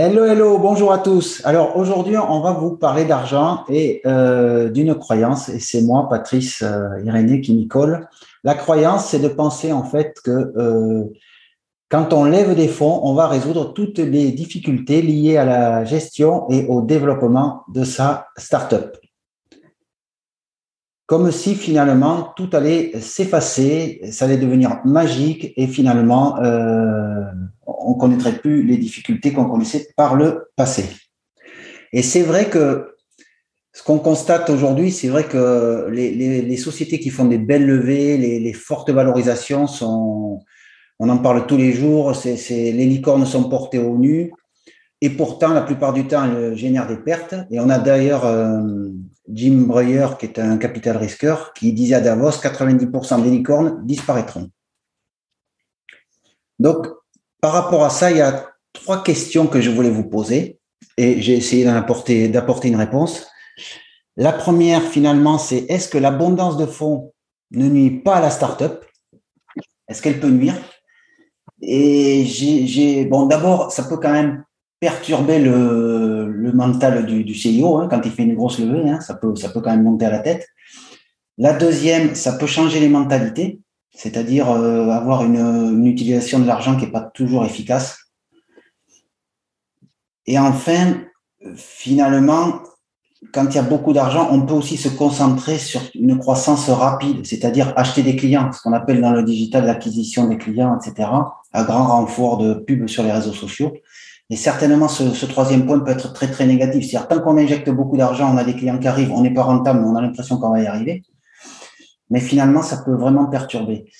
Hello, 0.00 0.24
hello, 0.24 0.58
bonjour 0.58 0.92
à 0.92 0.98
tous. 0.98 1.42
Alors 1.44 1.76
aujourd'hui, 1.76 2.16
on 2.16 2.38
va 2.38 2.52
vous 2.52 2.76
parler 2.76 3.04
d'argent 3.04 3.64
et 3.68 4.00
euh, 4.06 4.68
d'une 4.68 4.94
croyance, 4.94 5.48
et 5.48 5.58
c'est 5.58 5.82
moi, 5.82 6.08
Patrice 6.08 6.62
euh, 6.62 7.02
Irénée, 7.04 7.40
qui 7.40 7.52
m'y 7.52 7.66
colle. 7.66 8.08
La 8.44 8.54
croyance, 8.54 9.06
c'est 9.06 9.18
de 9.18 9.26
penser 9.26 9.72
en 9.72 9.82
fait 9.82 10.20
que 10.24 10.30
euh, 10.30 11.02
quand 11.88 12.12
on 12.12 12.22
lève 12.22 12.54
des 12.54 12.68
fonds, 12.68 13.00
on 13.02 13.14
va 13.14 13.26
résoudre 13.26 13.72
toutes 13.72 13.98
les 13.98 14.30
difficultés 14.30 15.02
liées 15.02 15.36
à 15.36 15.44
la 15.44 15.84
gestion 15.84 16.48
et 16.48 16.64
au 16.68 16.80
développement 16.80 17.64
de 17.74 17.82
sa 17.82 18.28
startup 18.36 18.96
comme 21.08 21.32
si 21.32 21.54
finalement 21.54 22.34
tout 22.36 22.50
allait 22.52 22.92
s'effacer, 23.00 24.02
ça 24.12 24.26
allait 24.26 24.36
devenir 24.36 24.80
magique 24.84 25.54
et 25.56 25.66
finalement 25.66 26.38
euh, 26.42 27.22
on 27.66 27.94
connaîtrait 27.94 28.36
plus 28.38 28.62
les 28.62 28.76
difficultés 28.76 29.32
qu'on 29.32 29.46
connaissait 29.46 29.88
par 29.96 30.16
le 30.16 30.50
passé. 30.54 30.84
Et 31.94 32.02
c'est 32.02 32.20
vrai 32.20 32.50
que 32.50 32.94
ce 33.72 33.82
qu'on 33.82 33.98
constate 33.98 34.50
aujourd'hui, 34.50 34.92
c'est 34.92 35.08
vrai 35.08 35.24
que 35.24 35.88
les, 35.90 36.56
sociétés 36.58 37.00
qui 37.00 37.08
font 37.08 37.24
des 37.24 37.38
belles 37.38 37.64
levées, 37.64 38.18
les, 38.18 38.52
fortes 38.52 38.90
valorisations 38.90 39.66
sont, 39.66 40.40
on 40.98 41.08
en 41.08 41.16
parle 41.16 41.46
tous 41.46 41.56
les 41.56 41.72
jours, 41.72 42.12
les 42.50 42.72
licornes 42.86 43.24
sont 43.24 43.48
portées 43.48 43.78
au 43.78 43.96
nu. 43.96 44.30
Et 45.00 45.08
pourtant, 45.08 45.54
la 45.54 45.62
plupart 45.62 45.94
du 45.94 46.06
temps, 46.06 46.24
elles 46.24 46.54
génèrent 46.56 46.88
des 46.88 46.96
pertes. 46.96 47.34
Et 47.50 47.60
on 47.60 47.70
a 47.70 47.78
d'ailleurs 47.78 48.26
euh, 48.26 48.87
Jim 49.30 49.64
Breyer, 49.66 50.06
qui 50.18 50.26
est 50.26 50.38
un 50.38 50.56
capital 50.56 50.96
risqueur, 50.96 51.52
qui 51.52 51.72
disait 51.72 51.94
à 51.94 52.00
Davos 52.00 52.30
90% 52.30 53.22
des 53.22 53.30
licornes 53.30 53.84
disparaîtront. 53.84 54.50
Donc, 56.58 56.86
par 57.40 57.52
rapport 57.52 57.84
à 57.84 57.90
ça, 57.90 58.10
il 58.10 58.16
y 58.16 58.22
a 58.22 58.50
trois 58.72 59.02
questions 59.02 59.46
que 59.46 59.60
je 59.60 59.70
voulais 59.70 59.90
vous 59.90 60.08
poser 60.08 60.58
et 60.96 61.20
j'ai 61.20 61.36
essayé 61.36 61.64
d'apporter 61.64 62.68
une 62.68 62.76
réponse. 62.76 63.28
La 64.16 64.32
première, 64.32 64.82
finalement, 64.82 65.38
c'est 65.38 65.66
est-ce 65.68 65.88
que 65.88 65.98
l'abondance 65.98 66.56
de 66.56 66.66
fonds 66.66 67.12
ne 67.52 67.68
nuit 67.68 68.00
pas 68.00 68.16
à 68.16 68.20
la 68.20 68.30
startup? 68.30 68.84
Est-ce 69.88 70.02
qu'elle 70.02 70.18
peut 70.18 70.30
nuire? 70.30 70.56
Et 71.62 72.24
j'ai, 72.24 73.04
bon, 73.04 73.26
d'abord, 73.26 73.70
ça 73.70 73.84
peut 73.84 73.96
quand 73.96 74.12
même 74.12 74.44
perturber 74.80 75.38
le, 75.38 76.52
mental 76.54 77.04
du, 77.04 77.24
du 77.24 77.34
CEO 77.34 77.78
hein, 77.78 77.88
quand 77.90 78.00
il 78.04 78.10
fait 78.10 78.22
une 78.22 78.34
grosse 78.34 78.58
levée. 78.58 78.88
Hein, 78.88 79.00
ça, 79.00 79.14
peut, 79.14 79.34
quand 79.34 79.70
même 79.70 79.82
monter 79.82 80.06
à 80.06 80.10
la 80.10 80.20
tête. 80.20 80.46
La 81.36 81.52
deuxième, 81.52 82.14
ça 82.14 82.32
peut 82.32 82.46
changer 82.46 82.80
les 82.80 82.88
mentalités, 82.88 83.60
c'est-à-dire 83.94 84.50
euh, 84.50 84.88
avoir 84.88 85.24
une, 85.24 85.86
utilisation 85.86 86.38
de 86.40 86.46
l'argent 86.46 86.76
qui 86.76 86.86
n'est 86.86 86.90
pas 86.90 87.02
toujours 87.02 87.44
efficace. 87.44 87.98
Et 90.26 90.38
enfin, 90.38 91.02
finalement, 91.54 92.60
quand 93.32 93.46
il 93.46 93.54
y 93.54 93.58
a 93.58 93.62
beaucoup 93.62 93.92
d'argent, 93.92 94.28
on 94.30 94.42
peut 94.42 94.54
aussi 94.54 94.76
se 94.76 94.88
concentrer 94.88 95.58
sur 95.58 95.80
une 95.94 96.18
croissance 96.18 96.68
rapide, 96.68 97.26
c'est-à-dire 97.26 97.72
acheter 97.76 98.02
des 98.02 98.16
clients, 98.16 98.52
ce 98.52 98.60
qu'on 98.62 98.72
appelle 98.72 99.00
dans 99.00 99.12
le 99.12 99.22
digital 99.22 99.64
l'acquisition 99.64 100.28
des 100.28 100.38
clients, 100.38 100.78
etc., 100.78 101.08
à 101.52 101.64
grand 101.64 101.86
renfort 101.86 102.38
de 102.38 102.54
pub 102.54 102.88
sur 102.88 103.02
les 103.02 103.12
réseaux 103.12 103.32
sociaux. 103.32 103.72
Et 104.30 104.36
certainement, 104.36 104.88
ce, 104.88 105.24
troisième 105.26 105.64
point 105.64 105.80
peut 105.80 105.90
être 105.90 106.12
très, 106.12 106.30
très 106.30 106.46
négatif. 106.46 106.84
C'est-à-dire, 106.84 107.08
tant 107.08 107.20
qu'on 107.20 107.38
injecte 107.38 107.70
beaucoup 107.70 107.96
d'argent, 107.96 108.32
on 108.32 108.36
a 108.36 108.44
des 108.44 108.54
clients 108.54 108.78
qui 108.78 108.86
arrivent, 108.86 109.12
on 109.12 109.22
n'est 109.22 109.32
pas 109.32 109.42
rentable, 109.42 109.80
mais 109.80 109.86
on 109.86 109.96
a 109.96 110.02
l'impression 110.02 110.38
qu'on 110.38 110.50
va 110.50 110.60
y 110.60 110.66
arriver. 110.66 111.02
Mais 112.10 112.20
finalement, 112.20 112.62
ça 112.62 112.82
peut 112.84 112.94
vraiment 112.94 113.26
perturber. 113.26 113.90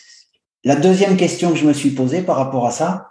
La 0.65 0.77
deuxième 0.77 1.17
question 1.17 1.51
que 1.51 1.57
je 1.57 1.67
me 1.67 1.73
suis 1.73 1.91
posée 1.91 2.21
par 2.23 2.37
rapport 2.37 2.67
à 2.67 2.71
ça, 2.71 3.09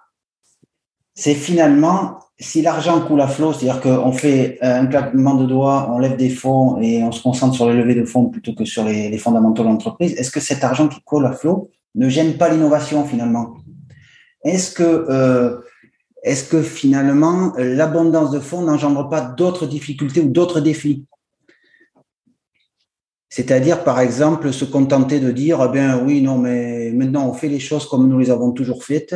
c'est 1.16 1.34
finalement, 1.34 2.20
si 2.40 2.62
l'argent 2.62 3.02
coule 3.02 3.22
à 3.22 3.28
flot, 3.28 3.52
c'est-à-dire 3.52 3.82
qu'on 3.82 4.12
fait 4.12 4.60
un 4.62 4.86
claquement 4.86 5.34
de 5.34 5.46
doigts, 5.46 5.90
on 5.92 5.98
lève 5.98 6.18
des 6.18 6.30
fonds 6.30 6.80
et 6.80 7.02
on 7.04 7.12
se 7.12 7.24
concentre 7.24 7.56
sur 7.56 7.68
les 7.68 7.76
levées 7.76 7.96
de 7.96 8.06
fonds 8.06 8.26
plutôt 8.26 8.54
que 8.54 8.66
sur 8.66 8.84
les, 8.84 9.10
les 9.10 9.18
fondamentaux 9.18 9.64
de 9.64 9.70
l'entreprise, 9.70 10.14
est-ce 10.14 10.30
que 10.30 10.40
cet 10.40 10.64
argent 10.64 10.88
qui 10.88 11.02
coule 11.02 11.26
à 11.26 11.32
flot 11.32 11.72
ne 11.96 12.10
gêne 12.10 12.38
pas 12.38 12.50
l'innovation 12.50 13.06
finalement? 13.06 13.56
Est-ce 14.44 14.72
que 14.72 14.84
euh, 14.84 15.62
est-ce 16.24 16.50
que 16.50 16.62
finalement 16.62 17.54
l'abondance 17.58 18.32
de 18.32 18.40
fonds 18.40 18.62
n'engendre 18.62 19.10
pas 19.10 19.22
d'autres 19.22 19.66
difficultés 19.66 20.22
ou 20.22 20.30
d'autres 20.30 20.60
défis? 20.60 21.06
C'est-à-dire, 23.30 23.84
par 23.84 24.00
exemple, 24.00 24.52
se 24.54 24.66
contenter 24.66 25.20
de 25.20 25.32
dire, 25.32 25.62
eh 25.64 25.72
bien 25.72 26.02
oui, 26.04 26.22
non, 26.22 26.38
mais 26.38 26.92
maintenant 26.92 27.28
on 27.28 27.34
fait 27.34 27.50
les 27.50 27.60
choses 27.60 27.88
comme 27.88 28.08
nous 28.08 28.18
les 28.18 28.32
avons 28.32 28.52
toujours 28.52 28.84
faites 28.84 29.16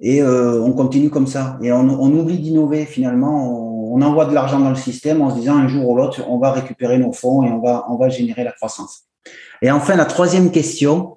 et 0.00 0.22
euh, 0.22 0.60
on 0.62 0.72
continue 0.72 1.10
comme 1.10 1.26
ça. 1.26 1.58
Et 1.62 1.72
on, 1.72 1.88
oublie 1.88 2.38
d'innover 2.38 2.84
finalement. 2.84 3.50
On, 3.50 3.94
on, 3.96 4.02
envoie 4.02 4.26
de 4.26 4.34
l'argent 4.34 4.60
dans 4.60 4.70
le 4.70 4.76
système 4.76 5.22
en 5.22 5.30
se 5.30 5.36
disant 5.36 5.56
un 5.56 5.68
jour 5.68 5.88
ou 5.88 5.96
l'autre, 5.96 6.22
on 6.28 6.38
va 6.38 6.52
récupérer 6.52 6.98
nos 6.98 7.12
fonds 7.12 7.44
et 7.44 7.50
on 7.50 7.60
va, 7.60 7.86
on 7.88 7.96
va 7.96 8.08
générer 8.08 8.44
la 8.44 8.52
croissance. 8.52 9.04
Et 9.62 9.70
enfin, 9.70 9.96
la 9.96 10.04
troisième 10.04 10.50
question 10.50 11.16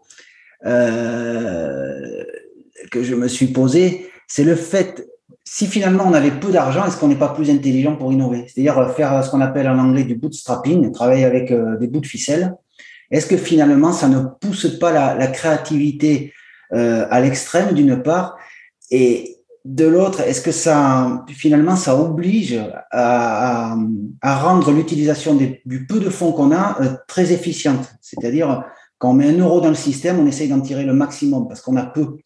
euh, 0.66 2.24
que 2.92 3.04
je 3.04 3.16
me 3.16 3.28
suis 3.28 3.48
posée, 3.48 4.10
c'est 4.30 4.44
le 4.44 4.56
fait, 4.56 5.10
si 5.44 5.66
finalement 5.66 6.06
on 6.08 6.14
avait 6.14 6.32
peu 6.32 6.52
d'argent, 6.52 6.86
est-ce 6.86 6.96
qu'on 6.98 7.08
n'est 7.08 7.16
pas 7.16 7.34
plus 7.34 7.50
intelligent 7.50 7.96
pour 7.96 8.14
innover? 8.14 8.46
C'est-à-dire 8.48 8.92
faire 8.96 9.24
ce 9.26 9.32
qu'on 9.32 9.42
appelle 9.42 9.68
en 9.68 9.80
anglais 9.80 10.04
du 10.04 10.16
bootstrapping, 10.16 10.92
travailler 10.92 11.26
avec 11.26 11.52
euh, 11.52 11.78
des 11.78 11.88
bouts 11.88 12.00
de 12.00 12.06
ficelle. 12.06 12.56
Est-ce 13.10 13.26
que 13.26 13.38
finalement 13.38 13.92
ça 13.92 14.08
ne 14.08 14.24
pousse 14.40 14.78
pas 14.80 14.92
la, 14.92 15.28
créativité 15.28 16.32
euh, 16.74 17.08
à 17.10 17.20
l'extrême 17.20 17.74
d'une 17.74 18.04
part? 18.04 18.38
Et 18.92 19.38
de 19.66 19.86
l'autre, 19.86 20.22
est-ce 20.22 20.42
que 20.42 20.52
ça 20.52 21.26
finalement 21.28 21.76
ça 21.76 22.00
oblige 22.00 22.62
à, 22.92 23.76
rendre 24.24 24.72
l'utilisation 24.72 25.36
du 25.36 25.88
peu 25.88 26.00
de 26.00 26.12
fonds 26.12 26.34
qu'on 26.34 26.52
a 26.52 26.80
euh, 26.82 26.94
très 27.08 27.32
efficiente? 27.32 27.92
C'est-à-dire 28.00 28.64
quand 29.00 29.10
on 29.10 29.14
met 29.14 29.30
un 29.30 29.40
euro 29.40 29.60
dans 29.60 29.70
le 29.70 29.76
système, 29.76 30.20
on 30.20 30.28
essaye 30.28 30.50
d'en 30.50 30.62
tirer 30.62 30.86
le 30.86 30.94
maximum 30.94 31.48
parce 31.48 31.62
qu'on 31.62 31.78
a 31.78 31.86
peu. 31.86 32.18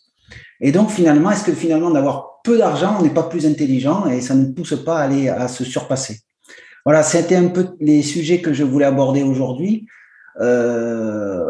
Et 0.66 0.72
donc, 0.72 0.90
finalement, 0.90 1.30
est-ce 1.30 1.44
que 1.44 1.52
finalement, 1.52 1.92
d'avoir 1.92 2.40
peu 2.42 2.58
d'argent, 2.58 2.96
on 2.98 3.04
n'est 3.04 3.14
pas 3.14 3.24
plus 3.24 3.46
intelligent 3.46 4.08
et 4.08 4.22
ça 4.22 4.34
ne 4.34 4.46
pousse 4.46 4.82
pas 4.84 5.00
à 5.00 5.04
aller 5.04 5.28
à 5.28 5.50
se 5.50 5.66
surpasser? 5.66 6.22
Voilà, 6.86 7.04
c'était 7.04 7.36
un 7.36 7.50
peu 7.50 7.76
les 7.82 8.02
sujets 8.02 8.40
que 8.40 8.54
je 8.54 8.64
voulais 8.64 8.86
aborder 8.86 9.24
aujourd'hui 9.24 9.86
euh, 10.40 11.44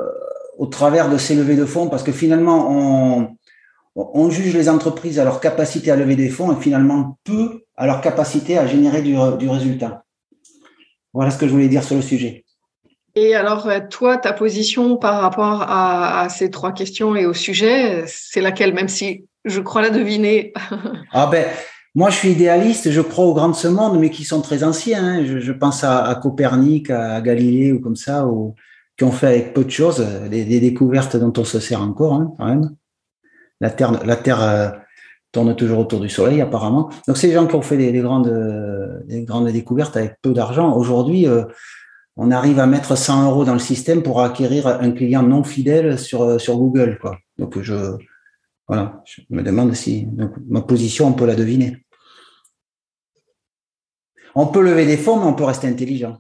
au 0.58 0.66
travers 0.66 1.12
de 1.12 1.18
ces 1.20 1.36
levées 1.36 1.56
de 1.56 1.66
fonds, 1.66 1.90
parce 1.90 2.02
que 2.02 2.12
finalement, 2.12 3.38
on, 3.96 4.30
juge 4.32 4.56
les 4.56 4.68
entreprises 4.68 5.20
à 5.20 5.24
leur 5.24 5.40
capacité 5.40 5.92
à 5.92 5.96
lever 5.96 6.16
des 6.16 6.30
fonds 6.30 6.52
et 6.52 6.60
finalement 6.60 7.20
peu 7.24 7.66
à 7.78 7.86
leur 7.86 8.02
capacité 8.02 8.58
à 8.58 8.66
générer 8.66 9.04
du 9.04 9.16
résultat. 9.48 10.06
Voilà 11.14 11.30
ce 11.30 11.38
que 11.38 11.46
je 11.46 11.52
voulais 11.52 11.68
dire 11.68 11.84
sur 11.84 11.96
le 11.96 12.02
sujet. 12.02 12.46
Et 13.16 13.36
alors, 13.36 13.68
euh, 13.68 13.80
toi, 13.90 14.18
ta 14.18 14.34
position 14.34 14.98
par 14.98 15.22
rapport 15.22 15.64
à, 15.68 16.28
ces 16.30 16.50
trois 16.50 16.72
questions 16.72 17.16
et 17.16 17.26
au 17.26 17.34
sujet, 17.34 18.06
c'est 18.08 18.42
laquelle, 18.42 18.74
même 18.74 18.88
si 18.88 19.26
je 19.46 19.60
crois 19.60 19.82
la 19.82 19.92
deviner 19.92 20.54
Ah 21.12 21.28
ben, 21.28 21.46
moi, 21.94 22.10
je 22.10 22.16
suis 22.16 22.32
idéaliste, 22.32 22.90
je 22.90 23.02
crois 23.02 23.26
aux 23.26 23.36
grands 23.36 23.50
de 23.50 23.56
ce 23.56 23.68
monde, 23.68 24.00
mais 24.00 24.10
qui 24.10 24.24
sont 24.24 24.42
très 24.42 24.64
anciens. 24.64 25.04
Hein. 25.04 25.26
Je, 25.26 25.52
pense 25.52 25.84
à, 25.84 26.20
Copernic, 26.22 26.90
à 26.90 27.22
Galilée 27.22 27.72
ou 27.72 27.80
comme 27.80 27.96
ça, 27.96 28.28
qui 28.98 29.04
ont 29.04 29.12
fait 29.12 29.28
avec 29.28 29.54
peu 29.54 29.64
de 29.64 29.70
choses 29.70 30.04
des, 30.30 30.60
découvertes 30.60 31.16
dont 31.16 31.34
on 31.38 31.44
se 31.44 31.60
sert 31.60 31.82
encore, 31.82 32.14
hein, 32.14 32.34
quand 32.38 32.46
même. 32.46 32.76
La 33.62 33.70
Terre, 33.70 34.42
euh, 34.42 34.70
tourne 35.32 35.56
toujours 35.56 35.80
autour 35.80 36.00
du 36.00 36.10
Soleil, 36.10 36.42
apparemment. 36.42 36.90
Donc, 37.08 37.18
c'est 37.18 37.28
des 37.28 37.34
gens 37.34 37.46
qui 37.46 37.56
ont 37.56 37.62
fait 37.62 37.78
des, 37.78 37.92
des 37.92 38.02
grandes, 38.02 39.04
des 39.06 39.24
grandes 39.24 39.50
découvertes 39.50 39.96
avec 39.96 40.16
peu 40.22 40.32
d'argent. 40.32 40.76
Aujourd'hui, 40.76 41.28
euh, 41.28 41.44
on 42.16 42.32
arrive 42.32 42.60
à 42.60 42.68
mettre 42.68 42.96
100 42.96 43.30
euros 43.30 43.46
dans 43.46 43.54
le 43.54 43.60
système 43.60 44.04
pour 44.04 44.22
acquérir 44.22 44.68
un 44.68 44.92
client 44.92 45.24
non 45.24 45.44
fidèle 45.44 45.98
sur, 45.98 46.40
sur 46.40 46.58
Google. 46.58 47.00
Quoi. 47.02 47.18
Donc, 47.38 47.60
je, 47.60 47.98
voilà, 48.68 49.02
je 49.06 49.22
me 49.30 49.42
demande 49.42 49.74
si 49.74 50.08
ma 50.48 50.62
position, 50.62 51.08
on 51.08 51.14
peut 51.14 51.26
la 51.26 51.36
deviner. 51.36 51.86
On 54.36 54.48
peut 54.48 54.64
lever 54.64 54.86
des 54.86 54.98
fonds, 54.98 55.20
mais 55.20 55.26
on 55.26 55.34
peut 55.34 55.44
rester 55.44 55.68
intelligent. 55.68 56.18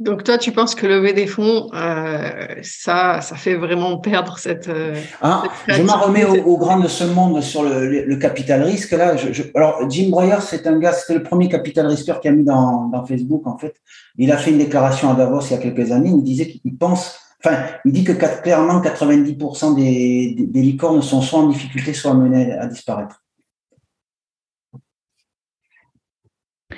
Donc 0.00 0.24
toi, 0.24 0.38
tu 0.38 0.50
penses 0.50 0.74
que 0.74 0.86
lever 0.86 1.12
des 1.12 1.26
fonds, 1.26 1.68
euh, 1.74 2.54
ça, 2.62 3.20
ça 3.20 3.36
fait 3.36 3.54
vraiment 3.54 3.98
perdre 3.98 4.38
cette. 4.38 4.68
Euh, 4.68 4.98
ah, 5.20 5.42
je 5.68 5.82
m'en 5.82 5.98
remets 5.98 6.24
au, 6.24 6.56
grand 6.56 6.80
de 6.80 6.88
ce 6.88 7.04
monde 7.04 7.42
sur 7.42 7.62
le, 7.62 8.16
capital 8.16 8.62
risque. 8.62 8.92
Là, 8.92 9.14
alors 9.54 9.90
Jim 9.90 10.08
Breuer, 10.08 10.38
c'est 10.40 10.66
un 10.66 10.78
gars, 10.78 10.94
c'était 10.94 11.18
le 11.18 11.22
premier 11.22 11.50
capital 11.50 11.86
risqueur 11.86 12.22
qui 12.22 12.28
a 12.28 12.32
mis 12.32 12.44
dans, 12.44 12.86
dans, 12.86 13.04
Facebook 13.04 13.46
en 13.46 13.58
fait. 13.58 13.74
Il 14.16 14.32
a 14.32 14.38
fait 14.38 14.52
une 14.52 14.58
déclaration 14.58 15.10
à 15.10 15.14
Davos 15.14 15.42
il 15.42 15.50
y 15.50 15.54
a 15.54 15.58
quelques 15.58 15.92
années. 15.92 16.08
Il 16.08 16.22
disait 16.22 16.48
qu'il 16.48 16.78
pense, 16.78 17.20
enfin, 17.44 17.58
il 17.84 17.92
dit 17.92 18.04
que 18.04 18.12
clairement 18.12 18.80
90% 18.80 19.76
des, 19.76 20.34
des, 20.34 20.46
des 20.46 20.62
licornes 20.62 21.02
sont 21.02 21.20
soit 21.20 21.40
en 21.40 21.48
difficulté, 21.48 21.92
soit 21.92 22.12
amenées 22.12 22.54
à 22.54 22.66
disparaître. 22.66 23.22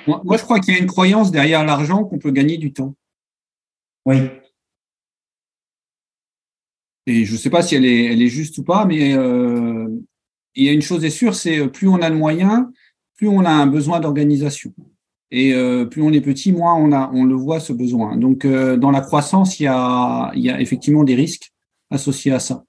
Moi, 0.07 0.35
je 0.35 0.43
crois 0.43 0.59
qu'il 0.59 0.73
y 0.73 0.77
a 0.77 0.81
une 0.81 0.87
croyance 0.87 1.31
derrière 1.31 1.63
l'argent 1.63 2.03
qu'on 2.03 2.19
peut 2.19 2.31
gagner 2.31 2.57
du 2.57 2.73
temps. 2.73 2.95
Oui. 4.05 4.17
Et 7.05 7.25
je 7.25 7.33
ne 7.33 7.37
sais 7.37 7.49
pas 7.49 7.61
si 7.61 7.75
elle 7.75 7.85
est, 7.85 8.05
elle 8.05 8.21
est 8.21 8.27
juste 8.27 8.57
ou 8.57 8.63
pas, 8.63 8.85
mais 8.85 9.13
euh, 9.13 9.87
il 10.55 10.65
y 10.65 10.69
a 10.69 10.71
une 10.71 10.81
chose 10.81 11.03
est 11.03 11.09
sûre, 11.09 11.35
c'est 11.35 11.59
euh, 11.59 11.67
plus 11.67 11.87
on 11.87 12.01
a 12.01 12.09
de 12.09 12.15
moyens, 12.15 12.65
plus 13.15 13.27
on 13.27 13.43
a 13.43 13.49
un 13.49 13.67
besoin 13.67 13.99
d'organisation. 13.99 14.73
Et 15.31 15.53
euh, 15.53 15.85
plus 15.85 16.01
on 16.01 16.13
est 16.13 16.21
petit, 16.21 16.51
moins 16.51 16.75
on, 16.75 16.91
a, 16.91 17.09
on 17.13 17.25
le 17.25 17.35
voit 17.35 17.59
ce 17.59 17.73
besoin. 17.73 18.17
Donc, 18.17 18.45
dans 18.45 18.91
la 18.91 19.01
croissance, 19.01 19.59
il 19.59 19.63
y, 19.63 19.67
a, 19.67 20.31
il 20.35 20.43
y 20.43 20.49
a 20.49 20.61
effectivement 20.61 21.03
des 21.03 21.15
risques 21.15 21.51
associés 21.89 22.31
à 22.31 22.39
ça. 22.39 22.63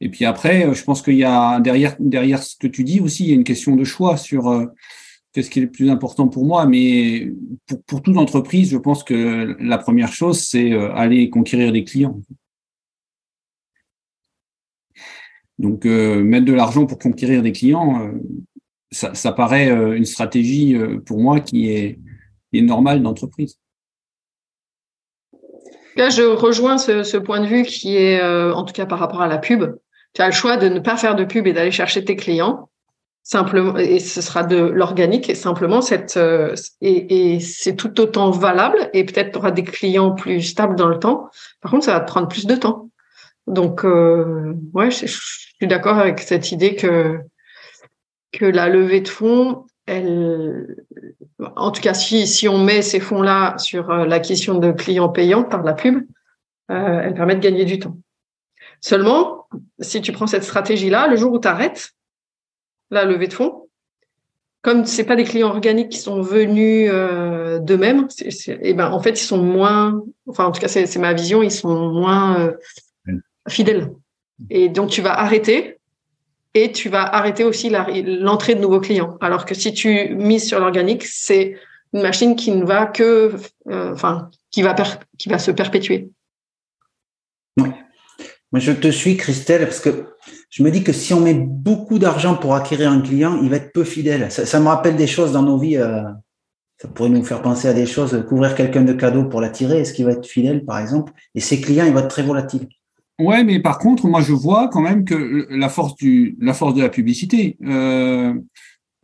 Et 0.00 0.08
puis 0.08 0.24
après, 0.24 0.74
je 0.74 0.82
pense 0.82 1.02
qu'il 1.02 1.16
y 1.16 1.24
a 1.24 1.60
derrière, 1.60 1.94
derrière 2.00 2.42
ce 2.42 2.56
que 2.56 2.66
tu 2.66 2.84
dis 2.84 3.00
aussi, 3.00 3.24
il 3.24 3.28
y 3.28 3.32
a 3.32 3.34
une 3.34 3.44
question 3.44 3.76
de 3.76 3.84
choix 3.84 4.16
sur 4.16 4.66
qu'est-ce 5.34 5.50
qui 5.50 5.58
est 5.58 5.62
le 5.62 5.70
plus 5.70 5.90
important 5.90 6.28
pour 6.28 6.46
moi. 6.46 6.64
Mais 6.64 7.32
pour, 7.66 7.82
pour 7.82 8.02
toute 8.02 8.16
entreprise, 8.16 8.70
je 8.70 8.78
pense 8.78 9.04
que 9.04 9.56
la 9.60 9.76
première 9.76 10.12
chose, 10.12 10.40
c'est 10.40 10.72
euh, 10.72 10.94
aller 10.94 11.28
conquérir 11.28 11.72
des 11.72 11.84
clients. 11.84 12.18
Donc, 15.58 15.84
euh, 15.86 16.22
mettre 16.22 16.46
de 16.46 16.52
l'argent 16.52 16.86
pour 16.86 16.98
conquérir 16.98 17.42
des 17.42 17.52
clients, 17.52 18.00
euh, 18.00 18.12
ça, 18.92 19.32
paraît 19.32 19.68
une 19.96 20.04
stratégie 20.04 20.76
pour 21.04 21.18
moi 21.18 21.40
qui 21.40 21.68
est, 21.68 21.98
est 22.52 22.62
normale 22.62 23.02
d'entreprise. 23.02 23.58
Là, 25.96 26.10
je 26.10 26.22
rejoins 26.22 26.78
ce, 26.78 27.16
point 27.16 27.40
de 27.40 27.46
vue 27.46 27.64
qui 27.64 27.96
est, 27.96 28.22
en 28.22 28.62
tout 28.62 28.72
cas 28.72 28.86
par 28.86 29.00
rapport 29.00 29.20
à 29.20 29.26
la 29.26 29.38
pub. 29.38 29.64
Tu 30.12 30.22
as 30.22 30.26
le 30.26 30.32
choix 30.32 30.56
de 30.56 30.68
ne 30.68 30.78
pas 30.78 30.96
faire 30.96 31.16
de 31.16 31.24
pub 31.24 31.48
et 31.48 31.52
d'aller 31.52 31.72
chercher 31.72 32.04
tes 32.04 32.14
clients 32.14 32.68
simplement 33.24 33.78
et 33.78 33.98
ce 33.98 34.20
sera 34.20 34.44
de 34.44 34.56
l'organique 34.56 35.30
et 35.30 35.34
simplement 35.34 35.80
cette 35.80 36.18
euh, 36.18 36.54
et, 36.82 37.40
c'est 37.40 37.74
tout 37.74 37.98
autant 38.00 38.30
valable 38.30 38.90
et 38.92 39.04
peut-être 39.04 39.40
tu 39.40 39.52
des 39.52 39.64
clients 39.64 40.12
plus 40.14 40.42
stables 40.42 40.76
dans 40.76 40.88
le 40.88 40.98
temps. 40.98 41.30
Par 41.62 41.70
contre 41.72 41.86
ça 41.86 41.94
va 41.94 42.00
te 42.00 42.06
prendre 42.06 42.28
plus 42.28 42.46
de 42.46 42.54
temps. 42.54 42.90
Donc 43.46 43.84
euh, 43.84 44.54
ouais 44.74 44.90
je, 44.90 45.06
suis 45.06 45.66
d'accord 45.66 45.98
avec 45.98 46.20
cette 46.20 46.52
idée 46.52 46.76
que 46.76 47.18
que 48.32 48.44
la 48.44 48.68
levée 48.68 49.00
de 49.00 49.08
fonds 49.08 49.64
elle 49.86 50.76
en 51.56 51.70
tout 51.70 51.80
cas 51.80 51.94
si 51.94 52.26
si 52.26 52.46
on 52.46 52.58
met 52.62 52.82
ces 52.82 53.00
fonds 53.00 53.22
là 53.22 53.56
sur 53.56 53.90
euh, 53.90 54.04
l'acquisition 54.04 54.58
de 54.58 54.70
clients 54.70 55.08
payants 55.08 55.44
par 55.44 55.62
la 55.62 55.72
pub 55.72 56.04
euh, 56.70 57.00
elle 57.02 57.14
permet 57.14 57.36
de 57.36 57.40
gagner 57.40 57.64
du 57.64 57.78
temps. 57.78 57.96
Seulement 58.82 59.46
si 59.80 60.02
tu 60.02 60.12
prends 60.12 60.26
cette 60.26 60.44
stratégie 60.44 60.90
là 60.90 61.06
le 61.06 61.16
jour 61.16 61.32
où 61.32 61.38
tu 61.38 61.48
arrêtes 61.48 61.93
la 62.90 63.04
levée 63.04 63.28
de 63.28 63.32
fonds. 63.32 63.68
Comme 64.62 64.86
c'est 64.86 65.04
pas 65.04 65.16
des 65.16 65.24
clients 65.24 65.48
organiques 65.48 65.90
qui 65.90 65.98
sont 65.98 66.22
venus 66.22 66.88
euh, 66.90 67.58
d'eux-mêmes, 67.58 68.08
et 68.22 68.30
eh 68.62 68.72
ben 68.72 68.90
en 68.90 69.00
fait 69.02 69.10
ils 69.10 69.24
sont 69.24 69.42
moins, 69.42 70.02
enfin 70.26 70.46
en 70.46 70.52
tout 70.52 70.60
cas 70.60 70.68
c'est 70.68 70.96
ma 70.96 71.12
vision, 71.12 71.42
ils 71.42 71.50
sont 71.50 71.90
moins 71.90 72.40
euh, 72.40 72.52
fidèles. 73.46 73.92
Et 74.48 74.70
donc 74.70 74.88
tu 74.88 75.02
vas 75.02 75.18
arrêter 75.18 75.78
et 76.54 76.72
tu 76.72 76.88
vas 76.88 77.02
arrêter 77.02 77.44
aussi 77.44 77.70
l'entrée 77.70 78.54
de 78.54 78.60
nouveaux 78.60 78.80
clients. 78.80 79.18
Alors 79.20 79.44
que 79.44 79.54
si 79.54 79.74
tu 79.74 80.14
mises 80.14 80.48
sur 80.48 80.60
l'organique, 80.60 81.04
c'est 81.04 81.58
une 81.92 82.00
machine 82.00 82.34
qui 82.34 82.50
ne 82.52 82.64
va 82.64 82.86
que, 82.86 83.34
euh, 83.68 83.92
enfin 83.92 84.30
qui 84.50 84.62
va 84.62 84.74
qui 85.18 85.28
va 85.28 85.38
se 85.38 85.50
perpétuer. 85.50 86.08
Moi, 88.54 88.60
je 88.60 88.70
te 88.70 88.86
suis, 88.86 89.16
Christelle, 89.16 89.62
parce 89.62 89.80
que 89.80 90.06
je 90.48 90.62
me 90.62 90.70
dis 90.70 90.84
que 90.84 90.92
si 90.92 91.12
on 91.12 91.18
met 91.18 91.34
beaucoup 91.34 91.98
d'argent 91.98 92.36
pour 92.36 92.54
acquérir 92.54 92.88
un 92.88 93.00
client, 93.00 93.40
il 93.42 93.50
va 93.50 93.56
être 93.56 93.72
peu 93.72 93.82
fidèle. 93.82 94.30
Ça, 94.30 94.60
me 94.60 94.68
rappelle 94.68 94.94
des 94.94 95.08
choses 95.08 95.32
dans 95.32 95.42
nos 95.42 95.58
vies. 95.58 95.76
Euh, 95.76 96.04
ça 96.80 96.86
pourrait 96.86 97.08
nous 97.08 97.24
faire 97.24 97.42
penser 97.42 97.66
à 97.66 97.72
des 97.72 97.84
choses. 97.84 98.24
Couvrir 98.28 98.54
quelqu'un 98.54 98.82
de 98.82 98.92
cadeaux 98.92 99.24
pour 99.24 99.40
l'attirer, 99.40 99.80
est-ce 99.80 99.92
qu'il 99.92 100.04
va 100.04 100.12
être 100.12 100.24
fidèle, 100.24 100.64
par 100.64 100.78
exemple? 100.78 101.12
Et 101.34 101.40
ses 101.40 101.60
clients, 101.60 101.84
il 101.84 101.92
va 101.92 102.02
être 102.02 102.08
très 102.08 102.22
volatile. 102.22 102.68
Ouais, 103.18 103.42
mais 103.42 103.58
par 103.58 103.80
contre, 103.80 104.06
moi, 104.06 104.20
je 104.20 104.32
vois 104.32 104.68
quand 104.68 104.82
même 104.82 105.04
que 105.04 105.48
la 105.50 105.68
force 105.68 105.96
de 105.96 106.80
la 106.80 106.88
publicité. 106.90 107.56
Euh, 107.64 108.34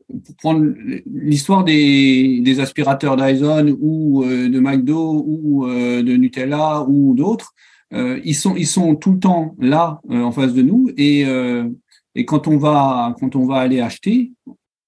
pour 0.07 0.37
prendre 0.37 0.65
l'histoire 1.13 1.65
des, 1.65 2.61
aspirateurs 2.61 3.17
Dyson 3.17 3.77
ou 3.81 4.23
euh, 4.23 4.49
de 4.49 4.61
McDo 4.61 5.25
ou 5.27 5.67
de 5.67 6.17
Nutella 6.17 6.85
ou 6.89 7.15
d'autres, 7.17 7.53
ils 7.93 8.35
sont 8.35 8.55
ils 8.57 8.67
sont 8.67 8.95
tout 8.95 9.13
le 9.13 9.19
temps 9.19 9.55
là 9.59 10.01
euh, 10.11 10.23
en 10.23 10.33
face 10.33 10.55
de 10.55 10.63
nous 10.63 10.91
et 10.97 11.25
euh, 11.27 11.69
et 12.15 12.25
quand 12.25 12.47
on 12.49 12.57
va 12.57 13.15
quand 13.19 13.37
on 13.37 13.47
va 13.47 13.57
aller 13.57 13.81
acheter, 13.81 14.33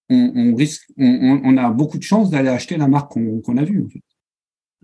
on, 0.08 0.32
on 0.34 0.54
risque 0.54 0.84
on, 0.98 1.40
on, 1.44 1.56
a 1.56 1.70
beaucoup 1.70 1.98
de 1.98 2.02
chances 2.02 2.30
d'aller 2.30 2.48
acheter 2.48 2.76
la 2.76 2.88
marque 2.88 3.12
qu'on 3.12 3.56
a 3.56 3.64
vue. 3.64 3.84
En 3.84 3.88
fait. 3.88 4.02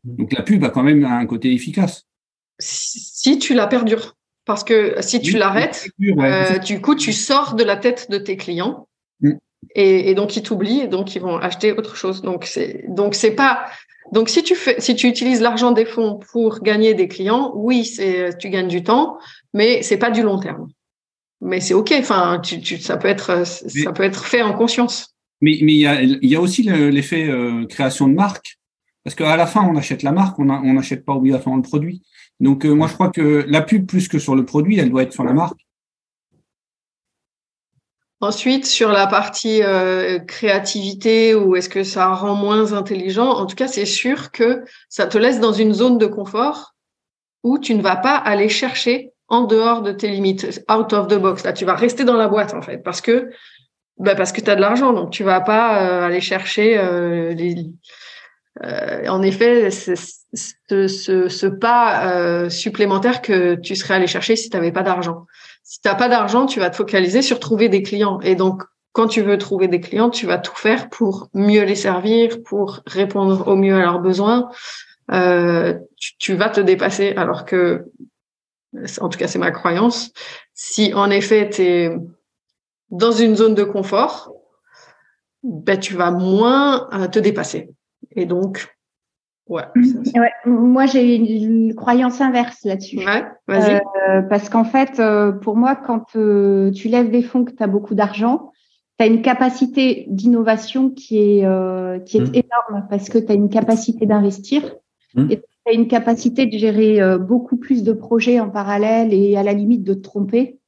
Donc 0.04 0.32
la 0.32 0.42
pub 0.42 0.64
a 0.64 0.70
quand 0.70 0.82
même 0.82 1.04
un 1.04 1.26
côté 1.26 1.52
efficace. 1.52 2.04
Si 2.60 3.38
tu 3.38 3.54
la 3.54 3.66
perdures, 3.66 4.16
parce 4.44 4.64
que 4.64 4.96
si 5.00 5.20
tu 5.20 5.36
l'arrêtes, 5.36 5.88
euh, 6.00 6.58
du 6.58 6.80
coup 6.80 6.94
tu 6.94 7.12
sors 7.12 7.54
de 7.54 7.62
la 7.62 7.76
tête 7.76 8.10
de 8.10 8.18
tes 8.18 8.36
clients. 8.36 8.88
Mm. 9.20 9.32
Et, 9.74 10.10
et, 10.10 10.14
donc 10.14 10.36
ils 10.36 10.42
t'oublient 10.42 10.82
et 10.82 10.88
donc 10.88 11.14
ils 11.14 11.22
vont 11.22 11.36
acheter 11.36 11.72
autre 11.72 11.96
chose. 11.96 12.22
Donc 12.22 12.44
c'est 12.46 12.84
donc 12.88 13.14
c'est 13.14 13.32
pas 13.32 13.66
donc, 14.12 14.28
si 14.28 14.42
tu 14.42 14.54
fais, 14.54 14.80
si 14.80 14.94
tu 14.94 15.06
utilises 15.06 15.40
l'argent 15.40 15.72
des 15.72 15.84
fonds 15.84 16.18
pour 16.32 16.60
gagner 16.60 16.94
des 16.94 17.08
clients, 17.08 17.52
oui, 17.54 17.84
c'est, 17.84 18.36
tu 18.38 18.48
gagnes 18.48 18.68
du 18.68 18.82
temps, 18.82 19.18
mais 19.52 19.82
c'est 19.82 19.98
pas 19.98 20.10
du 20.10 20.22
long 20.22 20.38
terme. 20.38 20.68
Mais 21.40 21.60
c'est 21.60 21.74
ok. 21.74 21.92
Enfin, 21.98 22.40
tu, 22.42 22.60
tu, 22.60 22.78
ça 22.78 22.96
peut 22.96 23.08
être, 23.08 23.46
ça 23.46 23.92
peut 23.92 24.02
être 24.02 24.24
fait 24.24 24.42
en 24.42 24.54
conscience. 24.54 25.14
Mais, 25.40 25.58
mais 25.62 25.74
il 25.74 25.80
y 25.80 25.86
a, 25.86 26.02
il 26.02 26.28
y 26.28 26.34
a 26.34 26.40
aussi 26.40 26.62
l'effet 26.62 27.28
euh, 27.28 27.66
création 27.66 28.08
de 28.08 28.14
marque, 28.14 28.58
parce 29.04 29.14
qu'à 29.14 29.36
la 29.36 29.46
fin, 29.46 29.62
on 29.62 29.76
achète 29.76 30.02
la 30.02 30.12
marque, 30.12 30.38
on 30.38 30.44
n'achète 30.44 31.04
pas 31.04 31.14
obligatoirement 31.14 31.56
le 31.56 31.62
produit. 31.62 32.02
Donc, 32.40 32.64
euh, 32.64 32.72
moi, 32.72 32.88
je 32.88 32.94
crois 32.94 33.10
que 33.10 33.44
la 33.46 33.62
pub, 33.62 33.86
plus 33.86 34.08
que 34.08 34.18
sur 34.18 34.34
le 34.34 34.44
produit, 34.44 34.78
elle 34.78 34.90
doit 34.90 35.02
être 35.02 35.12
sur 35.12 35.24
la 35.24 35.32
marque. 35.32 35.60
Ensuite, 38.20 38.66
sur 38.66 38.90
la 38.90 39.06
partie 39.06 39.62
euh, 39.62 40.18
créativité, 40.18 41.36
ou 41.36 41.54
est-ce 41.54 41.68
que 41.68 41.84
ça 41.84 42.08
rend 42.08 42.34
moins 42.34 42.72
intelligent 42.72 43.28
En 43.28 43.46
tout 43.46 43.54
cas, 43.54 43.68
c'est 43.68 43.86
sûr 43.86 44.32
que 44.32 44.64
ça 44.88 45.06
te 45.06 45.16
laisse 45.16 45.38
dans 45.38 45.52
une 45.52 45.72
zone 45.72 45.98
de 45.98 46.06
confort 46.06 46.74
où 47.44 47.60
tu 47.60 47.76
ne 47.76 47.82
vas 47.82 47.94
pas 47.94 48.16
aller 48.16 48.48
chercher 48.48 49.12
en 49.28 49.42
dehors 49.42 49.82
de 49.82 49.92
tes 49.92 50.08
limites, 50.08 50.64
out 50.68 50.92
of 50.92 51.06
the 51.06 51.14
box. 51.14 51.44
Là, 51.44 51.52
tu 51.52 51.64
vas 51.64 51.76
rester 51.76 52.02
dans 52.02 52.16
la 52.16 52.26
boîte 52.26 52.54
en 52.54 52.62
fait, 52.62 52.78
parce 52.78 53.00
que 53.00 53.30
bah, 53.98 54.16
parce 54.16 54.32
que 54.32 54.40
tu 54.40 54.50
as 54.50 54.56
de 54.56 54.60
l'argent, 54.60 54.92
donc 54.92 55.10
tu 55.10 55.22
vas 55.22 55.40
pas 55.40 55.84
euh, 55.84 56.06
aller 56.06 56.20
chercher 56.20 56.76
euh, 56.76 57.32
les. 57.34 57.70
en 59.08 59.22
effet, 59.22 59.70
ce, 59.70 59.94
ce, 60.34 61.28
ce 61.28 61.46
pas 61.46 62.50
supplémentaire 62.50 63.22
que 63.22 63.54
tu 63.54 63.76
serais 63.76 63.94
allé 63.94 64.08
chercher 64.08 64.34
si 64.34 64.50
tu 64.50 64.56
n'avais 64.56 64.72
pas 64.72 64.82
d'argent 64.82 65.26
si 65.68 65.82
tu 65.82 65.88
n'as 65.88 65.94
pas 65.94 66.08
d'argent, 66.08 66.46
tu 66.46 66.60
vas 66.60 66.70
te 66.70 66.76
focaliser 66.76 67.20
sur 67.20 67.38
trouver 67.38 67.68
des 67.68 67.82
clients. 67.82 68.20
Et 68.22 68.34
donc, 68.34 68.62
quand 68.92 69.06
tu 69.06 69.20
veux 69.20 69.36
trouver 69.36 69.68
des 69.68 69.80
clients, 69.80 70.08
tu 70.08 70.24
vas 70.24 70.38
tout 70.38 70.56
faire 70.56 70.88
pour 70.88 71.28
mieux 71.34 71.62
les 71.64 71.74
servir, 71.74 72.42
pour 72.42 72.80
répondre 72.86 73.46
au 73.46 73.54
mieux 73.54 73.74
à 73.74 73.80
leurs 73.80 74.00
besoins. 74.00 74.48
Euh, 75.12 75.78
tu, 76.18 76.34
vas 76.36 76.48
te 76.48 76.62
dépasser. 76.62 77.12
Alors 77.16 77.44
que, 77.44 77.84
en 78.98 79.10
tout 79.10 79.18
cas, 79.18 79.28
c'est 79.28 79.38
ma 79.38 79.50
croyance. 79.50 80.10
Si 80.54 80.94
en 80.94 81.10
effet, 81.10 81.50
tu 81.50 81.62
es 81.62 81.94
dans 82.88 83.12
une 83.12 83.36
zone 83.36 83.54
de 83.54 83.64
confort, 83.64 84.32
ben, 85.42 85.78
tu 85.78 85.92
vas 85.92 86.10
moins 86.10 86.88
euh, 86.94 87.08
te 87.08 87.18
dépasser. 87.18 87.68
Et 88.12 88.24
donc, 88.24 88.74
Ouais, 89.48 89.64
Moi, 90.44 90.86
j'ai 90.86 91.16
une, 91.16 91.74
croyance 91.74 92.20
inverse 92.20 92.64
là-dessus. 92.64 92.98
Ouais, 92.98 93.24
vas-y. 93.46 93.80
Euh, 94.08 94.22
parce 94.22 94.50
qu'en 94.50 94.64
fait, 94.64 95.00
euh, 95.00 95.32
pour 95.32 95.56
moi, 95.56 95.74
quand 95.74 96.16
euh, 96.16 96.70
tu 96.70 96.88
lèves 96.88 97.10
des 97.10 97.22
fonds, 97.22 97.44
que 97.44 97.52
tu 97.52 97.62
as 97.62 97.66
beaucoup 97.66 97.94
d'argent, 97.94 98.52
tu 98.98 99.04
as 99.04 99.06
une 99.06 99.22
capacité 99.22 100.04
d'innovation 100.08 100.90
qui 100.90 101.18
est, 101.18 101.46
euh, 101.46 101.98
qui 102.00 102.18
est 102.18 102.20
mmh. 102.20 102.34
énorme 102.34 102.86
parce 102.90 103.08
que 103.08 103.18
tu 103.18 103.32
as 103.32 103.34
une 103.34 103.48
capacité 103.48 104.04
d'investir 104.04 104.62
mmh. 105.14 105.30
et 105.30 105.36
tu 105.38 105.44
as 105.66 105.72
une 105.72 105.88
capacité 105.88 106.44
de 106.44 106.58
gérer 106.58 107.00
beaucoup 107.18 107.56
plus 107.56 107.82
de 107.82 107.92
projets 107.92 108.40
en 108.40 108.50
parallèle 108.50 109.14
et 109.14 109.36
à 109.36 109.42
la 109.42 109.54
limite 109.54 109.82
de 109.82 109.94
te 109.94 110.02
tromper. 110.02 110.58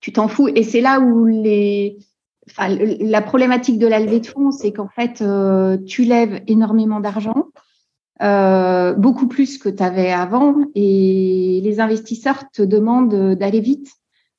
Tu 0.00 0.12
t'en 0.12 0.28
fous. 0.28 0.48
Et 0.48 0.62
c'est 0.62 0.80
là 0.80 1.00
où 1.00 1.24
les, 1.26 1.98
Enfin, 2.50 2.76
la 2.76 3.22
problématique 3.22 3.78
de 3.78 3.86
la 3.86 4.00
levée 4.00 4.18
de 4.18 4.26
fonds, 4.26 4.50
c'est 4.50 4.72
qu'en 4.72 4.88
fait, 4.88 5.22
tu 5.86 6.02
lèves 6.02 6.42
énormément 6.48 6.98
d'argent, 6.98 7.46
euh, 8.22 8.92
beaucoup 8.94 9.26
plus 9.26 9.58
que 9.58 9.68
tu 9.68 9.82
avais 9.82 10.12
avant 10.12 10.56
et 10.74 11.60
les 11.62 11.80
investisseurs 11.80 12.50
te 12.52 12.62
demandent 12.62 13.34
d'aller 13.34 13.60
vite. 13.60 13.92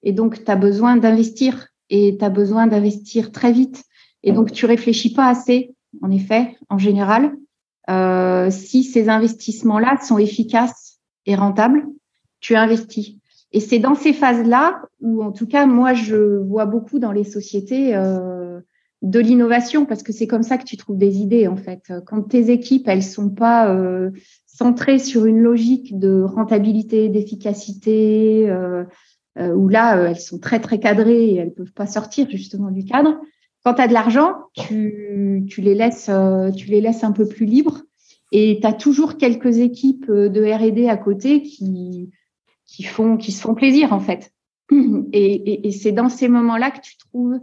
Et 0.03 0.13
donc, 0.13 0.43
tu 0.43 0.51
as 0.51 0.55
besoin 0.55 0.95
d'investir 0.97 1.67
et 1.89 2.17
tu 2.17 2.23
as 2.23 2.29
besoin 2.29 2.67
d'investir 2.67 3.31
très 3.31 3.51
vite. 3.51 3.83
Et 4.23 4.31
donc, 4.31 4.51
tu 4.51 4.65
réfléchis 4.65 5.13
pas 5.13 5.27
assez, 5.27 5.75
en 6.01 6.11
effet, 6.11 6.57
en 6.69 6.77
général, 6.77 7.33
euh, 7.89 8.49
si 8.49 8.83
ces 8.83 9.09
investissements-là 9.09 9.97
sont 10.01 10.17
efficaces 10.17 10.99
et 11.25 11.35
rentables, 11.35 11.85
tu 12.39 12.55
investis. 12.55 13.15
Et 13.51 13.59
c'est 13.59 13.79
dans 13.79 13.95
ces 13.95 14.13
phases-là 14.13 14.81
où, 15.01 15.23
en 15.23 15.31
tout 15.31 15.45
cas, 15.45 15.65
moi, 15.65 15.93
je 15.93 16.37
vois 16.39 16.65
beaucoup 16.65 16.99
dans 16.99 17.11
les 17.11 17.23
sociétés 17.23 17.95
euh, 17.95 18.42
de 19.03 19.19
l'innovation 19.19 19.85
parce 19.85 20.01
que 20.01 20.13
c'est 20.13 20.27
comme 20.27 20.43
ça 20.43 20.57
que 20.57 20.63
tu 20.63 20.77
trouves 20.77 20.97
des 20.97 21.17
idées, 21.17 21.47
en 21.47 21.57
fait. 21.57 21.91
Quand 22.07 22.23
tes 22.23 22.49
équipes, 22.49 22.87
elles 22.87 23.03
sont 23.03 23.29
pas 23.29 23.69
euh, 23.69 24.11
centrées 24.47 24.97
sur 24.97 25.25
une 25.25 25.39
logique 25.39 25.99
de 25.99 26.21
rentabilité, 26.21 27.09
d'efficacité, 27.09 28.49
euh, 28.49 28.85
euh 29.37 29.53
où 29.53 29.67
là, 29.67 30.09
elles 30.09 30.19
sont 30.19 30.39
très, 30.39 30.61
très 30.61 30.79
cadrées 30.79 31.25
et 31.25 31.35
elles 31.35 31.53
peuvent 31.53 31.73
pas 31.73 31.85
sortir 31.85 32.29
justement 32.29 32.71
du 32.71 32.85
cadre. 32.85 33.19
Quand 33.65 33.73
tu 33.73 33.81
as 33.81 33.87
de 33.89 33.93
l'argent, 33.93 34.35
tu, 34.53 35.45
tu, 35.49 35.61
les 35.61 35.75
laisses, 35.75 36.09
tu 36.55 36.67
les 36.67 36.81
laisses 36.81 37.03
un 37.03 37.11
peu 37.11 37.27
plus 37.27 37.45
libres 37.45 37.81
et 38.31 38.59
tu 38.61 38.67
as 38.67 38.73
toujours 38.73 39.17
quelques 39.17 39.57
équipes 39.57 40.09
de 40.09 40.43
R&D 40.43 40.87
à 40.87 40.97
côté 40.97 41.41
qui, 41.41 42.09
qui, 42.65 42.83
font, 42.83 43.17
qui 43.17 43.33
se 43.33 43.41
font 43.41 43.53
plaisir, 43.53 43.91
en 43.91 43.99
fait. 43.99 44.31
Et, 44.71 45.33
et, 45.33 45.67
et 45.67 45.71
c'est 45.71 45.91
dans 45.91 46.09
ces 46.09 46.27
moments-là 46.27 46.71
que 46.71 46.81
tu 46.81 46.97
trouves 46.97 47.39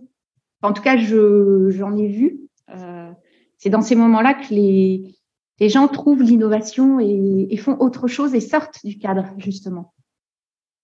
en 0.63 0.73
tout 0.73 0.83
cas, 0.83 0.97
j'en 0.97 1.97
ai 1.97 2.09
vu. 2.09 2.41
Euh, 2.71 3.11
c'est 3.59 3.71
dans 3.71 3.83
ces 3.83 3.95
moments-là 3.95 4.35
que 4.35 4.55
les, 4.55 5.15
les 5.59 5.69
gens 5.69 5.89
trouvent 5.89 6.23
l'innovation 6.23 7.01
et, 7.01 7.49
et, 7.51 7.57
font 7.57 7.77
autre 7.81 8.09
chose 8.09 8.35
et 8.35 8.41
sortent 8.41 8.85
du 8.85 8.99
cadre, 8.99 9.27
justement. 9.39 9.93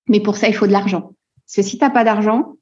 Mais 0.08 0.20
pour 0.20 0.36
ça, 0.36 0.48
il 0.48 0.54
faut 0.54 0.66
de 0.66 0.72
l'argent. 0.72 1.12
Parce 1.46 1.56
que 1.56 1.62
si 1.62 1.78
tu 1.78 1.84
n'as 1.84 1.90
pas 1.90 2.04
d'argent, 2.04 2.56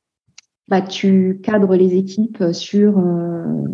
bah, 0.68 0.82
tu 0.82 1.40
cadres 1.42 1.74
les 1.74 1.96
équipes 1.96 2.52
sur, 2.52 2.98
euh, 2.98 3.64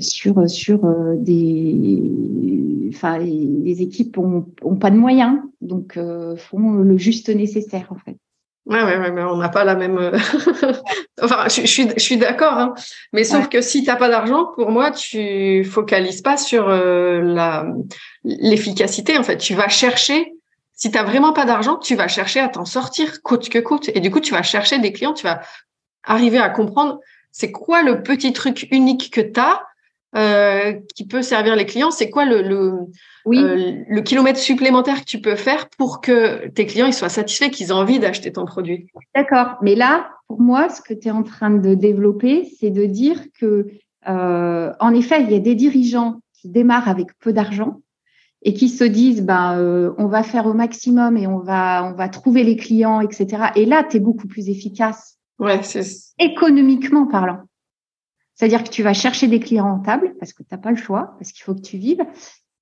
sur, 0.00 0.48
sur 0.48 0.84
euh, 0.84 1.16
des. 1.16 2.88
Enfin, 2.88 3.18
les, 3.18 3.82
équipes 3.82 4.16
ont, 4.18 4.46
ont, 4.62 4.76
pas 4.76 4.90
de 4.90 4.96
moyens, 4.96 5.38
donc 5.60 5.96
euh, 5.96 6.36
font 6.36 6.70
le 6.70 6.96
juste 6.96 7.28
nécessaire, 7.28 7.88
en 7.90 7.96
fait. 7.96 8.16
Ouais, 8.66 8.82
ouais, 8.82 8.98
ouais, 8.98 9.12
mais 9.12 9.22
on 9.22 9.36
n'a 9.36 9.48
pas 9.48 9.62
la 9.62 9.76
même. 9.76 9.96
Euh, 9.96 10.18
enfin, 11.22 11.44
je, 11.48 11.60
je, 11.60 11.66
suis, 11.66 11.88
je 11.88 12.02
suis 12.02 12.16
d'accord, 12.16 12.54
hein. 12.54 12.74
mais 13.12 13.22
sauf 13.22 13.48
que 13.48 13.60
si 13.60 13.82
tu 13.82 13.86
n'as 13.86 13.94
pas 13.94 14.08
d'argent, 14.08 14.46
pour 14.56 14.72
moi, 14.72 14.90
tu 14.90 15.64
focalises 15.64 16.20
pas 16.20 16.36
sur 16.36 16.68
euh, 16.68 17.20
la 17.22 17.66
l'efficacité. 18.24 19.16
En 19.18 19.22
fait, 19.22 19.38
tu 19.38 19.54
vas 19.54 19.68
chercher. 19.68 20.32
Si 20.72 20.90
tu 20.90 20.96
n'as 20.98 21.04
vraiment 21.04 21.32
pas 21.32 21.44
d'argent, 21.44 21.76
tu 21.76 21.94
vas 21.94 22.08
chercher 22.08 22.40
à 22.40 22.48
t'en 22.48 22.64
sortir 22.64 23.22
coûte 23.22 23.48
que 23.48 23.60
coûte. 23.60 23.88
Et 23.94 24.00
du 24.00 24.10
coup, 24.10 24.20
tu 24.20 24.32
vas 24.32 24.42
chercher 24.42 24.78
des 24.78 24.92
clients. 24.92 25.14
Tu 25.14 25.22
vas 25.22 25.40
arriver 26.02 26.38
à 26.38 26.50
comprendre 26.50 26.98
c'est 27.30 27.52
quoi 27.52 27.82
le 27.82 28.02
petit 28.02 28.32
truc 28.32 28.66
unique 28.72 29.12
que 29.12 29.20
tu 29.20 29.38
as 29.38 29.54
euh, 29.54 29.66
qui 30.94 31.06
peut 31.06 31.22
servir 31.22 31.56
les 31.56 31.66
clients. 31.66 31.90
C'est 31.90 32.10
quoi 32.10 32.24
le, 32.24 32.42
le 32.42 32.72
oui. 33.26 33.42
Euh, 33.42 33.82
le 33.88 34.00
kilomètre 34.02 34.38
supplémentaire 34.38 35.00
que 35.00 35.04
tu 35.04 35.20
peux 35.20 35.34
faire 35.34 35.68
pour 35.76 36.00
que 36.00 36.46
tes 36.48 36.64
clients 36.64 36.86
ils 36.86 36.94
soient 36.94 37.08
satisfaits, 37.08 37.50
qu'ils 37.50 37.68
aient 37.68 37.72
envie 37.72 37.98
d'acheter 37.98 38.32
ton 38.32 38.44
produit? 38.44 38.86
D'accord. 39.14 39.56
Mais 39.62 39.74
là, 39.74 40.10
pour 40.28 40.40
moi, 40.40 40.68
ce 40.68 40.80
que 40.80 40.94
tu 40.94 41.08
es 41.08 41.10
en 41.10 41.24
train 41.24 41.50
de 41.50 41.74
développer, 41.74 42.48
c'est 42.60 42.70
de 42.70 42.86
dire 42.86 43.20
que, 43.38 43.66
euh, 44.08 44.72
en 44.78 44.94
effet, 44.94 45.22
il 45.22 45.30
y 45.32 45.34
a 45.34 45.40
des 45.40 45.56
dirigeants 45.56 46.20
qui 46.40 46.48
démarrent 46.48 46.88
avec 46.88 47.08
peu 47.18 47.32
d'argent 47.32 47.80
et 48.42 48.54
qui 48.54 48.68
se 48.68 48.84
disent, 48.84 49.22
ben, 49.22 49.58
euh, 49.58 49.92
on 49.98 50.06
va 50.06 50.22
faire 50.22 50.46
au 50.46 50.54
maximum 50.54 51.16
et 51.16 51.26
on 51.26 51.40
va, 51.40 51.84
on 51.84 51.96
va 51.96 52.08
trouver 52.08 52.44
les 52.44 52.56
clients, 52.56 53.00
etc. 53.00 53.46
Et 53.56 53.66
là, 53.66 53.82
tu 53.82 53.96
es 53.96 54.00
beaucoup 54.00 54.28
plus 54.28 54.48
efficace. 54.48 55.18
Ouais, 55.40 55.60
économiquement 56.20 57.06
parlant. 57.06 57.40
C'est-à-dire 58.36 58.62
que 58.62 58.68
tu 58.68 58.82
vas 58.82 58.92
chercher 58.92 59.26
des 59.26 59.40
clients 59.40 59.64
rentables 59.64 60.14
parce 60.20 60.32
que 60.32 60.42
tu 60.42 60.48
n'as 60.52 60.58
pas 60.58 60.70
le 60.70 60.76
choix, 60.76 61.14
parce 61.18 61.32
qu'il 61.32 61.42
faut 61.42 61.54
que 61.54 61.62
tu 61.62 61.78
vives. 61.78 62.04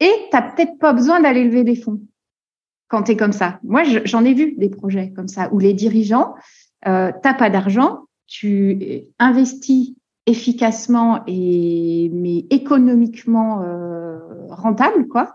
Et 0.01 0.11
tu 0.31 0.37
n'as 0.37 0.43
peut-être 0.43 0.79
pas 0.79 0.93
besoin 0.93 1.21
d'aller 1.21 1.45
lever 1.45 1.65
des 1.65 1.77
fonds 1.77 2.01
quand 2.89 3.03
tu 3.03 3.13
es 3.13 3.17
comme 3.17 3.33
ça. 3.33 3.59
Moi, 3.65 3.83
j'en 4.05 4.25
ai 4.25 4.35
vu 4.35 4.55
des 4.57 4.69
projets 4.69 5.11
comme 5.11 5.29
ça 5.29 5.53
où 5.53 5.59
les 5.59 5.75
dirigeants, 5.75 6.35
euh, 6.87 7.11
tu 7.13 7.35
pas 7.37 7.51
d'argent, 7.51 8.05
tu 8.27 9.05
investis 9.19 9.95
efficacement 10.27 11.23
et 11.27 12.11
mais 12.13 12.47
économiquement 12.51 13.63
euh, 13.63 14.19
rentable, 14.51 15.09
quoi. 15.09 15.35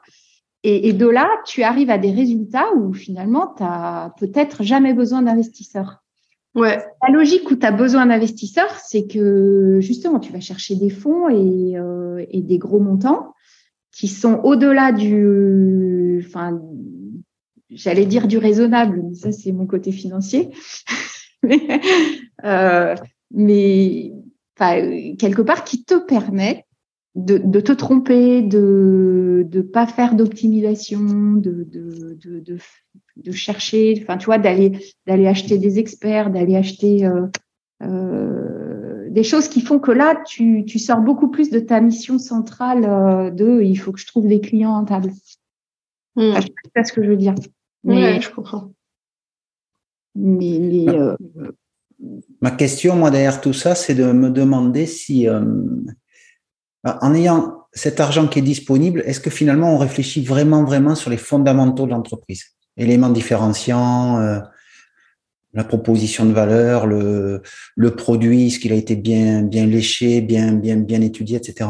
Et, 0.63 0.89
et, 0.89 0.93
de 0.93 1.07
là, 1.07 1.29
tu 1.45 1.63
arrives 1.63 1.89
à 1.89 1.97
des 1.97 2.11
résultats 2.11 2.73
où 2.75 2.93
finalement, 2.93 3.53
tu 3.55 3.63
n'as 3.63 4.09
peut-être 4.19 4.63
jamais 4.63 4.93
besoin 4.93 5.21
d'investisseurs. 5.21 6.03
La 6.63 7.09
logique 7.11 7.49
où 7.51 7.55
tu 7.55 7.65
as 7.65 7.71
besoin 7.71 8.05
d'investisseurs, 8.05 8.73
c'est 8.85 9.07
que 9.07 9.79
justement, 9.81 10.19
tu 10.19 10.31
vas 10.31 10.39
chercher 10.39 10.75
des 10.75 10.89
fonds 10.89 11.29
et, 11.29 11.77
euh, 11.77 12.25
et 12.29 12.41
des 12.41 12.57
gros 12.57 12.79
montants 12.79 13.33
qui 13.91 14.07
sont 14.07 14.39
au-delà 14.43 14.91
du, 14.91 16.23
enfin, 16.25 16.61
j'allais 17.69 18.05
dire 18.05 18.27
du 18.27 18.37
raisonnable, 18.37 19.01
mais 19.03 19.15
ça 19.15 19.31
c'est 19.31 19.51
mon 19.51 19.65
côté 19.65 19.91
financier. 19.91 20.49
mais, 21.43 21.81
euh, 22.43 22.95
quelque 25.17 25.41
part 25.41 25.63
qui 25.63 25.83
te 25.83 25.95
permet 25.95 26.65
de, 27.15 27.59
te 27.59 27.71
tromper, 27.71 28.41
de 28.41 29.47
ne 29.51 29.61
pas 29.61 29.87
faire 29.87 30.15
d'optimisation, 30.15 31.33
de, 31.33 31.67
de, 33.23 33.31
chercher, 33.31 33.99
enfin 34.01 34.17
tu 34.17 34.25
vois, 34.25 34.37
d'aller 34.37 34.79
d'aller 35.07 35.27
acheter 35.27 35.57
des 35.57 35.79
experts, 35.79 36.29
d'aller 36.31 36.55
acheter 36.55 37.05
euh, 37.05 37.27
euh, 37.83 39.09
des 39.09 39.23
choses 39.23 39.47
qui 39.47 39.61
font 39.61 39.79
que 39.79 39.91
là, 39.91 40.21
tu, 40.25 40.65
tu 40.65 40.79
sors 40.79 41.01
beaucoup 41.01 41.29
plus 41.29 41.49
de 41.49 41.59
ta 41.59 41.81
mission 41.81 42.19
centrale 42.19 42.85
euh, 42.85 43.29
de 43.31 43.61
il 43.61 43.75
faut 43.75 43.91
que 43.91 43.99
je 43.99 44.07
trouve 44.07 44.27
des 44.27 44.41
clients 44.41 44.73
rentables. 44.73 45.11
Mm. 46.15 46.35
je 46.35 46.41
sais 46.75 46.83
ce 46.83 46.93
que 46.93 47.03
je 47.03 47.09
veux 47.09 47.17
dire. 47.17 47.35
Mais, 47.83 48.19
je 48.21 48.29
comprends. 48.29 48.71
Mais, 50.15 50.59
mais 50.59 50.89
euh, 50.89 51.15
Ma 52.41 52.51
question, 52.51 52.95
moi, 52.95 53.11
derrière 53.11 53.41
tout 53.41 53.53
ça, 53.53 53.75
c'est 53.75 53.95
de 53.95 54.11
me 54.11 54.29
demander 54.29 54.85
si, 54.85 55.27
euh, 55.27 55.41
en 56.83 57.13
ayant 57.13 57.65
cet 57.73 57.99
argent 57.99 58.27
qui 58.27 58.39
est 58.39 58.43
disponible, 58.43 59.01
est-ce 59.05 59.19
que 59.19 59.29
finalement 59.29 59.73
on 59.73 59.77
réfléchit 59.77 60.23
vraiment, 60.23 60.63
vraiment 60.63 60.95
sur 60.95 61.09
les 61.09 61.17
fondamentaux 61.17 61.85
de 61.85 61.91
l'entreprise? 61.91 62.55
Éléments 62.79 63.09
différenciants, 63.09 64.41
la 65.53 65.63
proposition 65.63 66.25
de 66.25 66.31
valeur, 66.31 66.87
le, 66.87 67.41
le 67.75 67.95
produit, 67.95 68.51
ce 68.51 68.59
qu'il 68.59 68.71
a 68.71 68.75
été 68.75 68.95
bien, 68.95 69.43
bien 69.43 69.65
léché, 69.65 70.21
bien, 70.21 70.53
bien, 70.53 70.77
bien 70.77 71.01
étudié, 71.01 71.37
etc. 71.37 71.69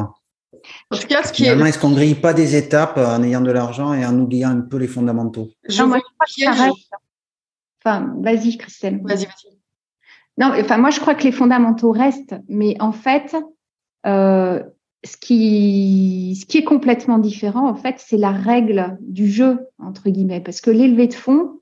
En 0.92 0.98
tout 0.98 1.08
cas, 1.08 1.24
ce 1.24 1.32
qui 1.32 1.44
Finalement, 1.44 1.66
est-ce 1.66 1.80
qu'on 1.80 1.89
ne 1.89 1.96
grille 1.96 2.16
pas 2.16 2.34
des 2.34 2.56
étapes 2.56 2.98
en 2.98 3.24
ayant 3.24 3.42
de 3.42 3.51
l'argent 3.51 3.94
et 3.94 4.06
en 4.06 4.18
oubliant 4.20 4.50
un 4.50 4.62
peu 4.62 4.78
les 4.78 4.88
fondamentaux? 4.88 5.50
Non, 5.78 5.88
moi, 5.88 5.98
je 5.98 6.04
crois 6.04 6.25
que 6.25 6.58
ça 6.58 6.63
reste. 6.63 6.92
Enfin, 7.84 8.13
vas-y, 8.20 8.58
Christelle. 8.58 9.00
Vas-y, 9.04 9.25
vas-y. 9.25 9.58
Non, 10.38 10.54
enfin, 10.60 10.78
moi, 10.78 10.89
je 10.89 11.00
crois 11.00 11.16
que 11.16 11.24
les 11.24 11.32
fondamentaux 11.32 11.92
restent, 11.92 12.36
mais 12.48 12.75
en 12.80 12.92
fait, 12.92 13.36
euh, 14.06 14.63
ce 15.03 15.15
qui, 15.18 16.38
ce 16.39 16.46
qui 16.46 16.58
est 16.58 16.63
complètement 16.63 17.20
différent, 17.20 17.70
en 17.70 17.75
fait, 17.75 17.96
c'est 18.00 18.18
la 18.18 18.32
règle 18.32 18.98
du 19.01 19.27
jeu, 19.27 19.60
entre 19.77 20.10
guillemets, 20.10 20.41
parce 20.41 20.62
que 20.62 20.72
l'élevé 20.72 21.08
de 21.08 21.13
fonds, 21.13 21.60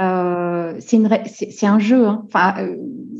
euh, 0.00 0.74
c'est 0.80 1.66
un 1.66 1.78
jeu. 1.78 2.06
Hein. 2.06 2.22
Enfin, 2.26 2.54
euh, 2.58 2.76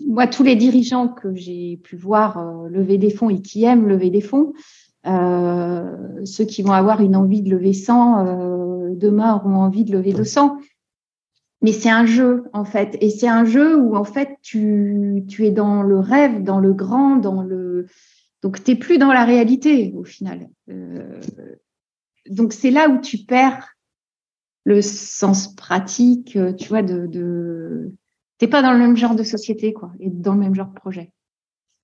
moi, 0.08 0.26
tous 0.26 0.42
les 0.42 0.56
dirigeants 0.56 1.08
que 1.08 1.34
j'ai 1.34 1.78
pu 1.82 1.96
voir 1.96 2.38
euh, 2.38 2.68
lever 2.68 2.98
des 2.98 3.10
fonds 3.10 3.30
et 3.30 3.40
qui 3.40 3.64
aiment 3.64 3.88
lever 3.88 4.10
des 4.10 4.20
fonds, 4.20 4.52
euh, 5.06 5.96
ceux 6.24 6.44
qui 6.44 6.62
vont 6.62 6.72
avoir 6.72 7.00
une 7.00 7.16
envie 7.16 7.42
de 7.42 7.50
lever 7.50 7.72
100, 7.72 8.94
demain 8.94 9.34
auront 9.34 9.56
envie 9.56 9.84
de 9.84 9.92
lever 9.92 10.12
200. 10.12 10.58
Mais 11.62 11.72
c'est 11.72 11.90
un 11.90 12.04
jeu, 12.04 12.44
en 12.52 12.64
fait. 12.64 12.98
Et 13.00 13.08
c'est 13.08 13.28
un 13.28 13.44
jeu 13.44 13.76
où, 13.76 13.96
en 13.96 14.04
fait, 14.04 14.36
tu, 14.42 15.24
tu 15.28 15.46
es 15.46 15.50
dans 15.50 15.82
le 15.82 15.98
rêve, 15.98 16.42
dans 16.42 16.58
le 16.58 16.74
grand, 16.74 17.16
dans 17.16 17.42
le... 17.42 17.86
Donc, 18.44 18.62
tu 18.62 18.70
n'es 18.70 18.76
plus 18.76 18.98
dans 18.98 19.12
la 19.12 19.24
réalité, 19.24 19.92
au 19.96 20.04
final. 20.04 20.48
donc, 22.28 22.52
c'est 22.52 22.70
là 22.70 22.88
où 22.90 23.00
tu 23.00 23.18
perds 23.18 23.74
le 24.64 24.82
sens 24.82 25.54
pratique, 25.54 26.36
euh, 26.36 26.52
tu 26.52 26.68
vois, 26.68 26.82
de, 26.82 27.06
de... 27.06 27.92
t'es 28.38 28.46
pas 28.46 28.62
dans 28.62 28.72
le 28.72 28.78
même 28.78 28.96
genre 28.96 29.14
de 29.14 29.22
société, 29.22 29.72
quoi, 29.72 29.92
et 29.98 30.10
dans 30.10 30.34
le 30.34 30.40
même 30.40 30.54
genre 30.54 30.68
de 30.68 30.74
projet. 30.74 31.10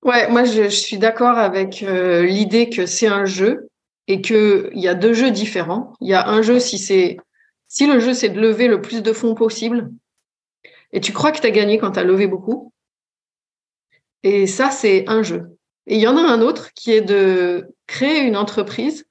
Ouais, 0.02 0.30
moi 0.30 0.44
je, 0.44 0.68
suis 0.68 0.96
d'accord 0.96 1.36
avec 1.36 1.82
euh, 1.82 2.24
l'idée 2.24 2.70
que 2.70 2.86
c'est 2.86 3.06
un 3.06 3.26
jeu 3.26 3.68
et 4.06 4.22
que 4.22 4.70
il 4.72 4.80
y 4.80 4.88
a 4.88 4.94
deux 4.94 5.12
jeux 5.12 5.30
différents. 5.30 5.92
Il 6.00 6.08
y 6.08 6.14
a 6.14 6.26
un 6.26 6.40
jeu 6.40 6.58
si 6.58 6.78
c'est 6.78 7.18
si 7.68 7.86
le 7.86 8.00
jeu 8.00 8.14
c'est 8.14 8.30
de 8.30 8.40
lever 8.40 8.66
le 8.66 8.80
plus 8.80 9.02
de 9.02 9.12
fonds 9.12 9.34
possible 9.34 9.90
et 10.92 11.00
tu 11.00 11.12
crois 11.12 11.32
que 11.32 11.40
tu 11.40 11.46
as 11.46 11.50
gagné 11.50 11.76
quand 11.76 11.92
tu 11.92 11.98
as 11.98 12.04
levé 12.04 12.26
beaucoup. 12.26 12.72
Et 14.22 14.46
ça 14.46 14.70
c'est 14.70 15.06
un 15.06 15.22
jeu. 15.22 15.58
Et 15.90 15.96
il 15.96 16.00
y 16.00 16.06
en 16.06 16.16
a 16.16 16.20
un 16.20 16.40
autre 16.40 16.72
qui 16.72 16.92
est 16.92 17.00
de 17.00 17.74
créer 17.88 18.20
une 18.20 18.36
entreprise 18.36 19.06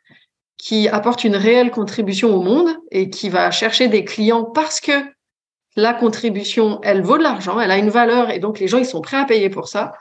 qui 0.58 0.88
apporte 0.88 1.26
une 1.26 1.36
réelle 1.36 1.72
contribution 1.72 2.34
au 2.34 2.42
monde 2.42 2.70
et 2.90 3.10
qui 3.10 3.28
va 3.28 3.52
chercher 3.52 3.90
des 3.90 4.06
clients 4.06 4.46
parce 4.46 4.80
que 4.80 4.94
la 5.76 5.94
contribution, 5.94 6.80
elle 6.82 7.02
vaut 7.02 7.18
de 7.18 7.24
l'argent, 7.24 7.60
elle 7.60 7.72
a 7.72 7.78
une 7.78 7.90
valeur 7.90 8.30
et 8.30 8.40
donc 8.40 8.60
les 8.60 8.70
gens, 8.70 8.78
ils 8.78 8.86
sont 8.86 9.02
prêts 9.02 9.18
à 9.18 9.26
payer 9.26 9.50
pour 9.50 9.68
ça. 9.68 9.92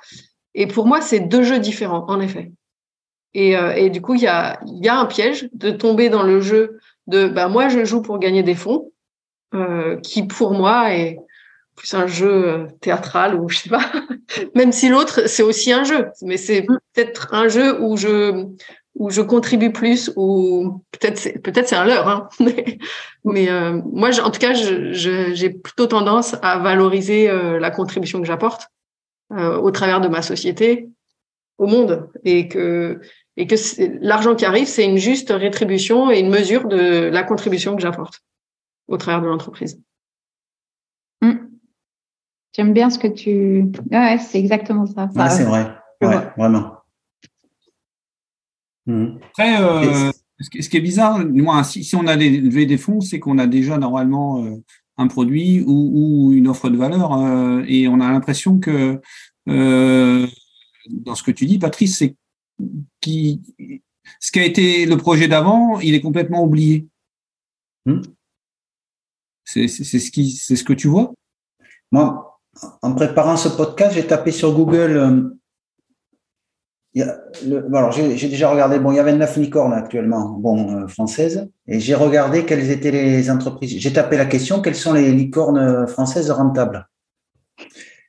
Et 0.55 0.69
pour 0.69 0.87
moi, 0.87 1.01
c'est 1.01 1.19
deux 1.19 1.43
jeux 1.43 1.59
différents, 1.59 2.05
en 2.07 2.21
effet. 2.21 2.53
Et, 3.35 3.57
euh, 3.57 3.89
du 3.89 4.01
coup, 4.01 4.15
il 4.15 4.23
y 4.23 4.29
a, 4.29 4.61
y 4.65 4.89
a 4.89 4.99
un 4.99 5.07
piège 5.07 5.49
de 5.55 5.73
tomber 5.73 6.11
dans 6.11 6.23
le 6.23 6.41
jeu 6.41 6.79
de 7.09 7.27
bah, 7.27 7.49
moi, 7.49 7.69
je 7.69 7.85
joue 7.85 8.03
pour 8.03 8.21
gagner 8.21 8.45
des 8.45 8.55
fonds, 8.55 8.93
euh, 9.53 9.97
qui 9.97 10.23
pour 10.23 10.53
moi 10.53 10.95
est 10.95 11.19
plus 11.79 11.95
un 11.95 12.07
jeu 12.07 12.49
euh, 12.49 12.67
théâtral 12.81 13.35
ou 13.35 13.49
je 13.49 13.59
sais 13.59 13.71
pas. 13.71 13.91
Même 14.55 14.73
si 14.73 14.89
l'autre, 14.89 15.29
c'est 15.29 15.43
aussi 15.43 15.73
un 15.73 15.85
jeu, 15.85 16.09
mais 16.23 16.37
c'est 16.37 16.63
mm. 16.63 16.79
peut-être 16.93 17.33
un 17.33 17.49
jeu 17.49 17.81
où 17.81 17.97
je 17.97 18.47
où 18.99 19.11
je 19.11 19.23
contribue 19.23 19.73
plus 19.73 20.13
ou 20.17 20.83
peut-être 20.91 21.19
c'est 21.19 21.39
peut-être 21.39 21.69
c'est 21.69 21.77
un 21.77 21.85
leurre 21.85 22.09
hein. 22.09 22.29
mais, 22.41 22.79
mais 23.25 23.49
euh, 23.49 23.81
moi 23.93 24.11
en 24.21 24.31
tout 24.31 24.41
cas 24.41 24.53
j'ai 24.53 25.51
plutôt 25.51 25.87
tendance 25.87 26.35
à 26.43 26.59
valoriser 26.59 27.31
euh, 27.31 27.59
la 27.59 27.71
contribution 27.71 28.21
que 28.21 28.27
j'apporte 28.27 28.69
euh, 29.33 29.57
au 29.57 29.71
travers 29.71 30.01
de 30.01 30.09
ma 30.09 30.21
société 30.21 30.89
au 31.59 31.67
monde 31.67 32.11
et 32.25 32.49
que 32.49 33.01
et 33.37 33.47
que 33.47 33.55
l'argent 34.05 34.35
qui 34.35 34.45
arrive 34.45 34.67
c'est 34.67 34.85
une 34.85 34.99
juste 34.99 35.31
rétribution 35.31 36.11
et 36.11 36.19
une 36.19 36.31
mesure 36.31 36.67
de 36.67 37.09
la 37.09 37.23
contribution 37.23 37.77
que 37.77 37.83
j'apporte 37.83 38.21
au 38.89 38.97
travers 38.97 39.21
de 39.21 39.29
l'entreprise. 39.29 39.81
Mmh. 41.21 41.48
J'aime 42.55 42.73
bien 42.73 42.91
ce 42.91 42.99
que 42.99 43.09
tu 43.09 43.71
ouais, 43.91 44.19
c'est 44.19 44.39
exactement 44.39 44.87
ça. 44.87 45.09
ça 45.15 45.29
c'est 45.31 45.45
vrai. 45.45 45.75
Ouais, 46.01 46.33
vraiment. 46.37 46.75
Mmh. 48.87 49.19
Après, 49.31 49.63
euh, 49.63 50.11
ce, 50.41 50.69
qui 50.69 50.77
est 50.77 50.81
bizarre, 50.81 51.19
moi, 51.27 51.63
si, 51.65 51.85
si 51.85 51.95
on 51.95 52.07
a 52.07 52.17
levé 52.17 52.67
des 52.67 52.79
fonds, 52.79 53.01
c'est 53.01 53.19
qu'on 53.19 53.39
a 53.39 53.47
déjà 53.47 53.77
normalement 53.77 54.45
euh, 54.45 54.57
un 54.97 55.09
produit 55.09 55.63
ou, 55.67 56.33
une 56.33 56.49
offre 56.49 56.71
de 56.71 56.77
valeur. 56.77 57.13
Euh, 57.13 57.65
et 57.67 57.87
on 57.89 58.01
a 58.01 58.11
l'impression 58.11 58.59
que 58.59 59.01
dans 59.47 61.15
ce 61.15 61.23
que 61.23 61.31
tu 61.31 61.47
dis, 61.47 61.59
Patrice, 61.59 61.99
c'est 61.99 62.17
qui 63.01 63.43
ce 64.21 64.33
qui 64.33 64.41
a 64.41 64.45
été 64.45 64.87
le 64.87 64.97
projet 64.97 65.29
d'avant, 65.29 65.81
il 65.81 65.95
est 65.95 66.01
complètement 66.01 66.43
oublié. 66.43 66.87
Mmh. 67.85 68.01
C'est 69.45 69.69
ce 69.69 70.11
qui, 70.11 70.31
c'est 70.33 70.57
ce 70.57 70.65
que 70.65 70.73
tu 70.73 70.89
vois? 70.89 71.15
Moi, 71.91 72.38
en 72.83 72.95
préparant 72.95 73.37
ce 73.37 73.49
podcast, 73.49 73.95
j'ai 73.95 74.07
tapé 74.07 74.31
sur 74.31 74.53
Google 74.53 75.37
alors 77.75 77.93
j'ai 77.93 78.29
déjà 78.29 78.51
regardé, 78.51 78.79
bon, 78.79 78.93
il 78.93 78.97
y 78.97 78.99
avait 78.99 79.15
neuf 79.15 79.37
licornes 79.37 79.73
actuellement, 79.73 80.31
bon, 80.31 80.85
euh, 80.85 80.89
françaises, 80.89 81.49
et 81.67 81.81
j'ai 81.81 81.95
regardé 81.95 82.45
quelles 82.45 82.71
étaient 82.71 82.91
les 82.91 83.31
entreprises. 83.31 83.79
J'ai 83.79 83.93
tapé 83.93 84.17
la 84.17 84.27
question, 84.27 84.61
quelles 84.61 84.75
sont 84.75 84.95
les 84.95 85.13
licornes 85.13 85.87
françaises 85.87 86.31
rentables? 86.31 86.89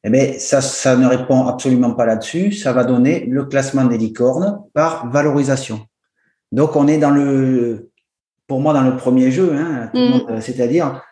Eh 0.04 0.10
bien, 0.10 0.34
ça, 0.40 0.62
ça 0.62 0.96
ne 0.96 1.08
répond 1.08 1.46
absolument 1.48 1.92
pas 1.92 2.06
là-dessus. 2.06 2.54
Ça 2.54 2.72
va 2.72 2.86
donner 2.86 3.26
le 3.26 3.44
classement 3.46 3.84
des 3.84 3.98
licornes 3.98 4.62
par 4.74 5.12
valorisation. 5.12 5.82
Donc, 6.54 6.78
on 6.78 6.88
est 6.88 6.98
dans 6.98 7.12
le, 7.12 7.92
pour 8.48 8.62
moi, 8.62 8.74
dans 8.74 8.82
le 8.82 8.96
premier 8.96 9.30
jeu, 9.30 9.54
hein, 9.54 9.92
mmh. 9.94 10.40
c'est-à-dire, 10.40 11.04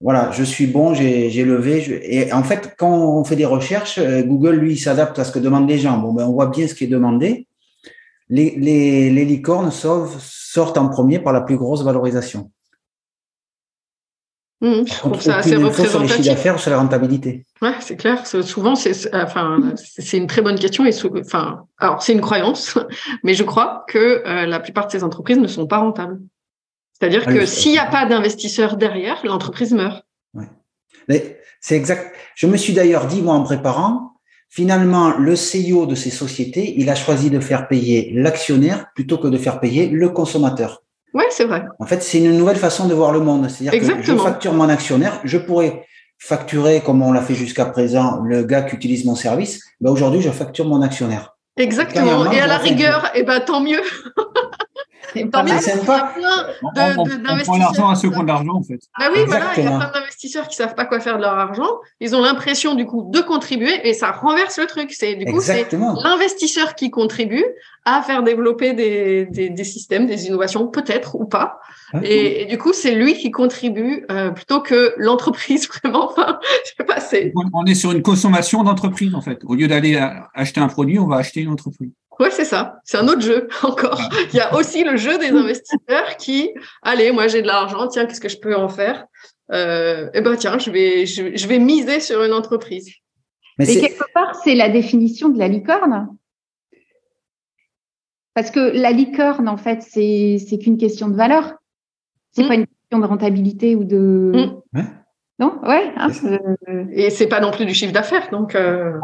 voilà, 0.00 0.30
je 0.30 0.44
suis 0.44 0.66
bon, 0.66 0.94
j'ai 0.94 1.44
levé. 1.44 2.00
Et 2.02 2.32
en 2.32 2.42
fait, 2.42 2.74
quand 2.76 3.18
on 3.18 3.24
fait 3.24 3.36
des 3.36 3.46
recherches, 3.46 3.98
euh, 3.98 4.22
Google, 4.22 4.56
lui, 4.56 4.76
s'adapte 4.76 5.18
à 5.18 5.24
ce 5.24 5.32
que 5.32 5.38
demandent 5.38 5.68
les 5.68 5.78
gens. 5.78 5.98
Bon, 5.98 6.12
ben, 6.12 6.26
on 6.26 6.32
voit 6.32 6.48
bien 6.48 6.68
ce 6.68 6.74
qui 6.74 6.84
est 6.84 6.88
demandé. 6.88 7.46
Les, 8.28 8.54
les, 8.58 9.10
les 9.10 9.24
licornes 9.24 9.70
sortent 9.70 10.76
en 10.76 10.88
premier 10.88 11.18
par 11.18 11.32
la 11.32 11.40
plus 11.40 11.56
grosse 11.56 11.82
valorisation. 11.82 12.50
Mmh, 14.60 14.86
je 14.86 14.94
trouve 14.94 15.20
ça 15.20 15.36
assez 15.36 15.54
représentatif. 15.56 15.90
Sur 15.90 16.00
les 16.00 16.08
chiffres 16.08 16.24
d'affaires, 16.24 16.58
sur 16.58 16.70
la 16.70 16.78
rentabilité. 16.78 17.44
Ouais, 17.60 17.74
c'est 17.80 17.96
clair. 17.96 18.26
Souvent, 18.26 18.74
c'est 18.74 19.14
enfin, 19.14 19.74
c'est 19.76 20.16
une 20.16 20.26
très 20.26 20.40
bonne 20.40 20.58
question 20.58 20.86
et 20.86 20.92
enfin, 21.20 21.66
alors 21.78 22.02
c'est 22.02 22.14
une 22.14 22.22
croyance, 22.22 22.78
mais 23.22 23.34
je 23.34 23.44
crois 23.44 23.84
que 23.86 24.22
euh, 24.26 24.46
la 24.46 24.58
plupart 24.58 24.86
de 24.86 24.92
ces 24.92 25.04
entreprises 25.04 25.38
ne 25.38 25.46
sont 25.46 25.66
pas 25.66 25.78
rentables. 25.78 26.18
C'est-à-dire 26.98 27.24
ah 27.26 27.32
que 27.32 27.44
s'il 27.44 27.72
n'y 27.72 27.78
a 27.78 27.86
pas 27.86 28.06
d'investisseurs 28.06 28.76
derrière, 28.76 29.20
l'entreprise 29.24 29.72
meurt. 29.72 30.04
Ouais. 30.34 31.38
C'est 31.60 31.76
exact. 31.76 32.14
Je 32.34 32.46
me 32.46 32.56
suis 32.56 32.72
d'ailleurs 32.72 33.06
dit, 33.06 33.20
moi, 33.20 33.34
en 33.34 33.42
préparant, 33.42 34.12
finalement, 34.48 35.16
le 35.18 35.34
CEO 35.34 35.86
de 35.86 35.94
ces 35.94 36.10
sociétés, 36.10 36.74
il 36.78 36.88
a 36.88 36.94
choisi 36.94 37.28
de 37.28 37.38
faire 37.38 37.68
payer 37.68 38.12
l'actionnaire 38.14 38.86
plutôt 38.94 39.18
que 39.18 39.28
de 39.28 39.36
faire 39.36 39.60
payer 39.60 39.88
le 39.88 40.08
consommateur. 40.08 40.82
Oui, 41.12 41.24
c'est 41.30 41.44
vrai. 41.44 41.64
En 41.78 41.86
fait, 41.86 42.02
c'est 42.02 42.18
une 42.18 42.36
nouvelle 42.36 42.56
façon 42.56 42.88
de 42.88 42.94
voir 42.94 43.12
le 43.12 43.20
monde. 43.20 43.48
C'est-à-dire 43.50 43.98
que 43.98 44.02
je 44.02 44.16
facture 44.16 44.54
mon 44.54 44.68
actionnaire, 44.68 45.20
je 45.24 45.38
pourrais 45.38 45.86
facturer, 46.18 46.80
comme 46.80 47.02
on 47.02 47.12
l'a 47.12 47.20
fait 47.20 47.34
jusqu'à 47.34 47.66
présent, 47.66 48.22
le 48.24 48.42
gars 48.42 48.62
qui 48.62 48.74
utilise 48.74 49.04
mon 49.04 49.14
service. 49.14 49.62
Ben 49.80 49.90
aujourd'hui, 49.90 50.22
je 50.22 50.30
facture 50.30 50.66
mon 50.66 50.80
actionnaire. 50.80 51.36
Exactement. 51.58 52.30
Et 52.32 52.40
à 52.40 52.46
la 52.46 52.58
rigueur, 52.58 53.10
eh 53.14 53.22
ben, 53.22 53.40
tant 53.40 53.60
mieux. 53.60 53.80
Sympa. 55.60 56.14
On 57.48 57.58
l'argent 57.58 57.88
à 57.88 57.94
ceux 57.94 58.10
qui 58.10 58.16
ont 58.16 58.22
de 58.22 58.28
l'argent, 58.28 58.54
en 58.54 58.62
fait. 58.62 58.80
Bah 58.98 59.06
oui, 59.14 59.20
voilà, 59.26 59.46
il 59.56 59.64
y 59.64 59.66
a 59.66 59.78
plein 59.78 59.90
d'investisseurs 59.92 60.48
qui 60.48 60.56
savent 60.56 60.74
pas 60.74 60.84
quoi 60.84 61.00
faire 61.00 61.16
de 61.16 61.22
leur 61.22 61.38
argent. 61.38 61.68
Ils 62.00 62.14
ont 62.14 62.22
l'impression, 62.22 62.74
du 62.74 62.86
coup, 62.86 63.10
de 63.12 63.20
contribuer 63.20 63.88
et 63.88 63.94
ça 63.94 64.10
renverse 64.10 64.58
le 64.58 64.66
truc. 64.66 64.92
C'est, 64.92 65.14
du 65.14 65.24
coup, 65.26 65.40
c'est 65.40 65.66
l'investisseur 65.72 66.74
qui 66.74 66.90
contribue 66.90 67.44
à 67.84 68.02
faire 68.02 68.24
développer 68.24 68.72
des, 68.72 69.26
des, 69.26 69.48
des 69.48 69.64
systèmes, 69.64 70.06
des 70.06 70.26
innovations, 70.26 70.66
peut-être 70.66 71.14
ou 71.14 71.24
pas. 71.24 71.60
Ah, 71.92 72.00
et, 72.02 72.44
du 72.46 72.58
coup, 72.58 72.72
c'est 72.72 72.94
lui 72.94 73.14
qui 73.14 73.30
contribue 73.30 74.04
euh, 74.10 74.30
plutôt 74.30 74.60
que 74.60 74.92
l'entreprise, 74.96 75.68
vraiment. 75.84 76.10
Enfin, 76.10 76.40
je 76.64 76.70
sais 76.76 76.84
pas, 76.84 76.98
c'est... 76.98 77.32
On 77.52 77.64
est 77.64 77.76
sur 77.76 77.92
une 77.92 78.02
consommation 78.02 78.64
d'entreprise, 78.64 79.14
en 79.14 79.20
fait. 79.20 79.40
Au 79.44 79.54
lieu 79.54 79.68
d'aller 79.68 79.96
acheter 80.34 80.60
un 80.60 80.68
produit, 80.68 80.98
on 80.98 81.06
va 81.06 81.16
acheter 81.16 81.42
une 81.42 81.50
entreprise. 81.50 81.92
Ouais, 82.18 82.30
c'est 82.30 82.44
ça. 82.44 82.80
C'est 82.84 82.96
un 82.96 83.08
autre 83.08 83.20
jeu 83.20 83.48
encore. 83.62 84.00
Il 84.32 84.36
y 84.36 84.40
a 84.40 84.54
aussi 84.54 84.84
le 84.84 84.96
jeu 84.96 85.18
des 85.18 85.28
investisseurs 85.28 86.16
qui, 86.18 86.50
allez, 86.82 87.12
moi 87.12 87.28
j'ai 87.28 87.42
de 87.42 87.46
l'argent, 87.46 87.86
tiens, 87.88 88.06
qu'est-ce 88.06 88.20
que 88.20 88.28
je 88.28 88.38
peux 88.38 88.56
en 88.56 88.68
faire? 88.68 89.06
Euh, 89.52 90.08
Eh 90.14 90.20
ben 90.20 90.36
tiens, 90.36 90.58
je 90.58 90.70
vais, 90.70 91.06
je, 91.06 91.46
vais 91.46 91.58
miser 91.58 92.00
sur 92.00 92.22
une 92.22 92.32
entreprise. 92.32 92.90
Mais, 93.58 93.66
quelque 93.66 94.04
part, 94.12 94.34
c'est 94.42 94.54
la 94.54 94.68
définition 94.68 95.28
de 95.28 95.38
la 95.38 95.48
licorne. 95.48 96.08
Parce 98.34 98.50
que 98.50 98.60
la 98.60 98.92
licorne, 98.92 99.48
en 99.48 99.56
fait, 99.56 99.82
c'est 99.82 100.36
c'est 100.46 100.58
qu'une 100.58 100.76
question 100.76 101.08
de 101.08 101.16
valeur. 101.16 101.54
C'est 102.32 102.44
mm. 102.44 102.48
pas 102.48 102.54
une 102.54 102.66
question 102.66 102.98
de 102.98 103.06
rentabilité 103.06 103.76
ou 103.76 103.84
de. 103.84 104.52
Mm. 104.72 104.80
Non, 105.38 105.58
ouais. 105.62 105.90
Hein, 105.96 106.08
euh, 106.68 106.84
Et 106.92 107.10
c'est 107.10 107.28
pas 107.28 107.40
non 107.40 107.50
plus 107.50 107.64
du 107.66 107.74
chiffre 107.74 107.92
d'affaires, 107.92 108.28
donc. 108.30 108.54
Euh... 108.54 108.98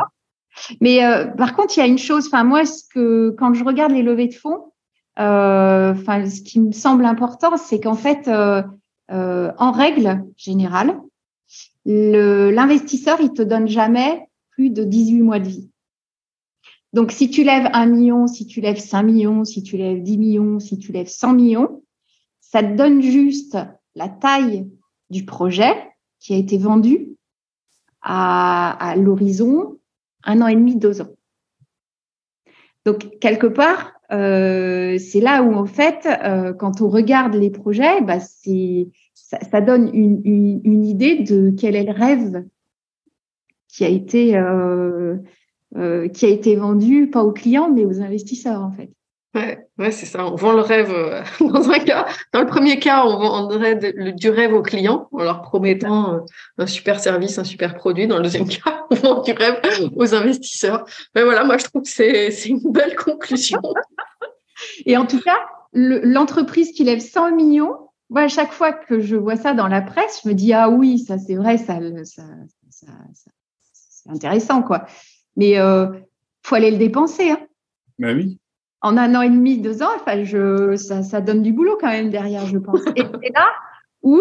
Mais 0.80 1.04
euh, 1.04 1.26
par 1.26 1.54
contre, 1.54 1.76
il 1.76 1.80
y 1.80 1.82
a 1.82 1.86
une 1.86 1.98
chose. 1.98 2.26
Enfin, 2.26 2.44
moi, 2.44 2.64
ce 2.64 2.84
que 2.92 3.34
quand 3.38 3.54
je 3.54 3.64
regarde 3.64 3.92
les 3.92 4.02
levées 4.02 4.28
de 4.28 4.34
fonds, 4.34 4.72
euh, 5.18 5.92
enfin, 5.92 6.28
ce 6.28 6.40
qui 6.40 6.60
me 6.60 6.72
semble 6.72 7.04
important, 7.04 7.56
c'est 7.56 7.80
qu'en 7.80 7.94
fait, 7.94 8.28
euh, 8.28 8.62
en 9.08 9.72
règle 9.72 10.24
générale, 10.36 11.00
l'investisseur, 11.84 13.20
il 13.20 13.32
te 13.32 13.42
donne 13.42 13.68
jamais 13.68 14.26
plus 14.50 14.70
de 14.70 14.84
18 14.84 15.22
mois 15.22 15.38
de 15.38 15.48
vie. 15.48 15.68
Donc, 16.92 17.10
si 17.10 17.30
tu 17.30 17.42
lèves 17.42 17.68
un 17.72 17.86
million, 17.86 18.26
si 18.26 18.46
tu 18.46 18.60
lèves 18.60 18.78
5 18.78 19.02
millions, 19.02 19.44
si 19.44 19.62
tu 19.62 19.76
lèves 19.78 20.02
10 20.02 20.18
millions, 20.18 20.60
si 20.60 20.78
tu 20.78 20.92
lèves 20.92 21.08
100 21.08 21.32
millions, 21.34 21.82
ça 22.40 22.62
te 22.62 22.76
donne 22.76 23.00
juste 23.00 23.56
la 23.94 24.08
taille 24.08 24.68
du 25.08 25.24
projet 25.24 25.72
qui 26.20 26.34
a 26.34 26.36
été 26.36 26.58
vendu 26.58 27.08
à, 28.02 28.90
à 28.90 28.96
l'horizon 28.96 29.78
un 30.24 30.40
an 30.40 30.46
et 30.46 30.54
demi, 30.54 30.76
deux 30.76 31.00
ans. 31.00 31.14
Donc, 32.84 33.18
quelque 33.20 33.46
part, 33.46 33.92
euh, 34.12 34.98
c'est 34.98 35.20
là 35.20 35.42
où, 35.42 35.54
en 35.54 35.66
fait, 35.66 36.06
euh, 36.06 36.52
quand 36.52 36.80
on 36.80 36.88
regarde 36.88 37.34
les 37.34 37.50
projets, 37.50 38.00
bah, 38.02 38.20
c'est, 38.20 38.88
ça, 39.14 39.60
donne 39.60 39.90
une, 39.94 40.20
une, 40.64 40.84
idée 40.84 41.22
de 41.22 41.52
quel 41.58 41.76
est 41.76 41.84
le 41.84 41.92
rêve 41.92 42.44
qui 43.68 43.84
a 43.84 43.88
été, 43.88 44.36
euh, 44.36 45.16
qui 46.12 46.26
a 46.26 46.28
été 46.28 46.56
vendu, 46.56 47.08
pas 47.08 47.22
aux 47.22 47.32
clients, 47.32 47.70
mais 47.70 47.86
aux 47.86 48.00
investisseurs, 48.00 48.60
en 48.60 48.72
fait. 48.72 48.90
Ouais, 49.34 49.61
ouais 49.78 49.90
c'est 49.90 50.06
ça. 50.06 50.26
On 50.26 50.34
vend 50.34 50.52
le 50.52 50.60
rêve 50.60 50.92
euh, 50.92 51.22
dans 51.40 51.70
un 51.70 51.78
cas. 51.78 52.06
Dans 52.32 52.40
le 52.40 52.46
premier 52.46 52.78
cas, 52.78 53.04
on 53.04 53.18
vendrait 53.18 53.76
du 54.12 54.30
rêve 54.30 54.52
aux 54.54 54.62
clients 54.62 55.08
en 55.12 55.22
leur 55.22 55.42
promettant 55.42 56.14
euh, 56.14 56.18
un 56.58 56.66
super 56.66 57.00
service, 57.00 57.38
un 57.38 57.44
super 57.44 57.74
produit. 57.74 58.06
Dans 58.06 58.16
le 58.16 58.22
deuxième 58.22 58.48
cas, 58.48 58.86
on 58.90 58.94
vend 58.94 59.22
du 59.22 59.32
rêve 59.32 59.60
aux 59.96 60.14
investisseurs. 60.14 60.84
Mais 61.14 61.22
voilà, 61.22 61.44
moi, 61.44 61.58
je 61.58 61.64
trouve 61.64 61.82
que 61.82 61.88
c'est, 61.88 62.30
c'est 62.30 62.50
une 62.50 62.72
belle 62.72 62.96
conclusion. 62.96 63.60
Et 64.86 64.96
en 64.96 65.06
tout 65.06 65.20
cas, 65.20 65.38
l'entreprise 65.72 66.72
qui 66.72 66.84
lève 66.84 67.00
100 67.00 67.34
millions, 67.34 67.76
moi, 68.10 68.22
à 68.22 68.28
chaque 68.28 68.52
fois 68.52 68.72
que 68.72 69.00
je 69.00 69.16
vois 69.16 69.36
ça 69.36 69.54
dans 69.54 69.68
la 69.68 69.80
presse, 69.80 70.20
je 70.22 70.28
me 70.28 70.34
dis, 70.34 70.52
ah 70.52 70.68
oui, 70.68 70.98
ça, 70.98 71.18
c'est 71.18 71.34
vrai, 71.34 71.56
ça, 71.56 71.78
ça, 72.04 72.22
ça, 72.70 72.86
c'est 73.72 74.10
intéressant, 74.10 74.62
quoi. 74.62 74.86
Mais 75.36 75.58
euh, 75.58 75.86
faut 76.42 76.54
aller 76.54 76.70
le 76.70 76.76
dépenser. 76.76 77.30
Hein. 77.30 77.40
Ben 77.98 78.16
oui. 78.16 78.38
En 78.82 78.96
un 78.96 79.14
an 79.14 79.22
et 79.22 79.30
demi, 79.30 79.58
deux 79.58 79.82
ans, 79.82 79.90
ça, 81.02 81.20
donne 81.20 81.42
du 81.42 81.52
boulot 81.52 81.78
quand 81.80 81.90
même 81.90 82.10
derrière, 82.10 82.46
je 82.46 82.58
pense. 82.58 82.80
Et 82.96 83.02
c'est 83.02 83.32
là 83.32 83.46
où 84.02 84.20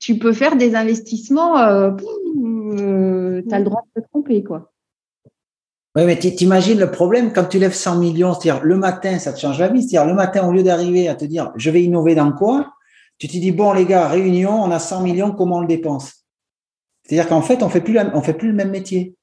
tu 0.00 0.18
peux 0.18 0.32
faire 0.32 0.56
des 0.56 0.74
investissements, 0.74 1.58
euh, 1.58 1.92
euh, 1.92 3.42
tu 3.48 3.54
as 3.54 3.58
le 3.58 3.64
droit 3.64 3.82
de 3.94 4.00
te 4.00 4.08
tromper, 4.08 4.42
quoi. 4.42 4.72
Oui, 5.96 6.04
mais 6.04 6.16
t'imagines 6.16 6.78
le 6.78 6.90
problème 6.90 7.32
quand 7.32 7.46
tu 7.46 7.58
lèves 7.58 7.74
100 7.74 7.98
millions, 7.98 8.32
c'est-à-dire 8.32 8.62
le 8.62 8.76
matin, 8.76 9.18
ça 9.18 9.32
te 9.32 9.40
change 9.40 9.58
la 9.58 9.68
vie. 9.68 9.82
C'est-à-dire 9.82 10.08
le 10.08 10.14
matin, 10.14 10.46
au 10.46 10.52
lieu 10.52 10.62
d'arriver 10.62 11.08
à 11.08 11.16
te 11.16 11.24
dire 11.24 11.52
je 11.56 11.68
vais 11.68 11.82
innover 11.82 12.14
dans 12.14 12.30
quoi, 12.30 12.74
tu 13.18 13.26
te 13.26 13.32
dis 13.32 13.50
bon 13.50 13.72
les 13.72 13.86
gars, 13.86 14.06
réunion, 14.06 14.52
on 14.52 14.70
a 14.70 14.78
100 14.78 15.02
millions, 15.02 15.32
comment 15.32 15.56
on 15.56 15.60
le 15.62 15.66
dépense? 15.66 16.24
C'est-à-dire 17.02 17.28
qu'en 17.28 17.42
fait, 17.42 17.64
on 17.64 17.68
fait 17.68 17.80
fait 17.80 18.34
plus 18.34 18.48
le 18.48 18.54
même 18.54 18.70
métier. 18.70 19.16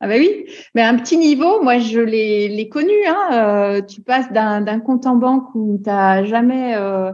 Ah 0.00 0.06
ben 0.06 0.20
oui, 0.20 0.46
mais 0.74 0.82
un 0.82 0.96
petit 0.96 1.16
niveau, 1.16 1.62
moi 1.62 1.78
je 1.78 2.00
l'ai 2.00 2.68
connu. 2.68 2.94
Hein, 3.06 3.30
euh, 3.32 3.82
tu 3.82 4.00
passes 4.00 4.30
d'un 4.32 4.80
compte 4.80 5.06
en 5.06 5.16
banque 5.16 5.54
où 5.54 5.78
tu 5.82 5.90
n'as 5.90 6.24
jamais 6.24 6.76
euh, 6.76 7.12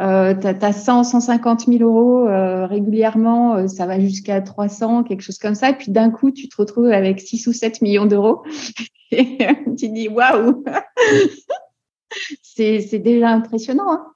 euh, 0.00 0.34
tu 0.34 0.46
as, 0.46 0.72
100, 0.72 1.04
150 1.04 1.66
000 1.66 1.82
euros 1.82 2.26
euh, 2.26 2.66
régulièrement, 2.66 3.56
euh, 3.56 3.68
ça 3.68 3.86
va 3.86 4.00
jusqu'à 4.00 4.40
300, 4.40 5.04
quelque 5.04 5.20
chose 5.20 5.38
comme 5.38 5.54
ça. 5.54 5.70
Et 5.70 5.74
puis 5.74 5.92
d'un 5.92 6.10
coup, 6.10 6.32
tu 6.32 6.48
te 6.48 6.56
retrouves 6.56 6.90
avec 6.90 7.20
6 7.20 7.46
ou 7.46 7.52
7 7.52 7.80
millions 7.80 8.06
d'euros. 8.06 8.42
Et 9.12 9.38
tu 9.78 9.90
dis 9.90 10.08
waouh 10.08 10.64
C'est 12.42 12.98
déjà 12.98 13.28
impressionnant. 13.28 13.92
Hein 13.92 14.06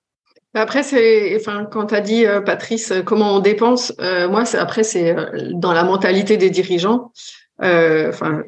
après, 0.55 0.83
c'est, 0.83 1.37
enfin, 1.37 1.69
quand 1.71 1.87
tu 1.87 1.95
as 1.95 2.01
dit, 2.01 2.25
Patrice, 2.45 2.93
comment 3.05 3.37
on 3.37 3.39
dépense, 3.39 3.93
moi, 3.99 4.43
après, 4.57 4.83
c'est 4.83 5.15
dans 5.53 5.73
la 5.73 5.85
mentalité 5.85 6.37
des 6.37 6.51
dirigeants. 6.51 7.13
Enfin, 7.61 8.45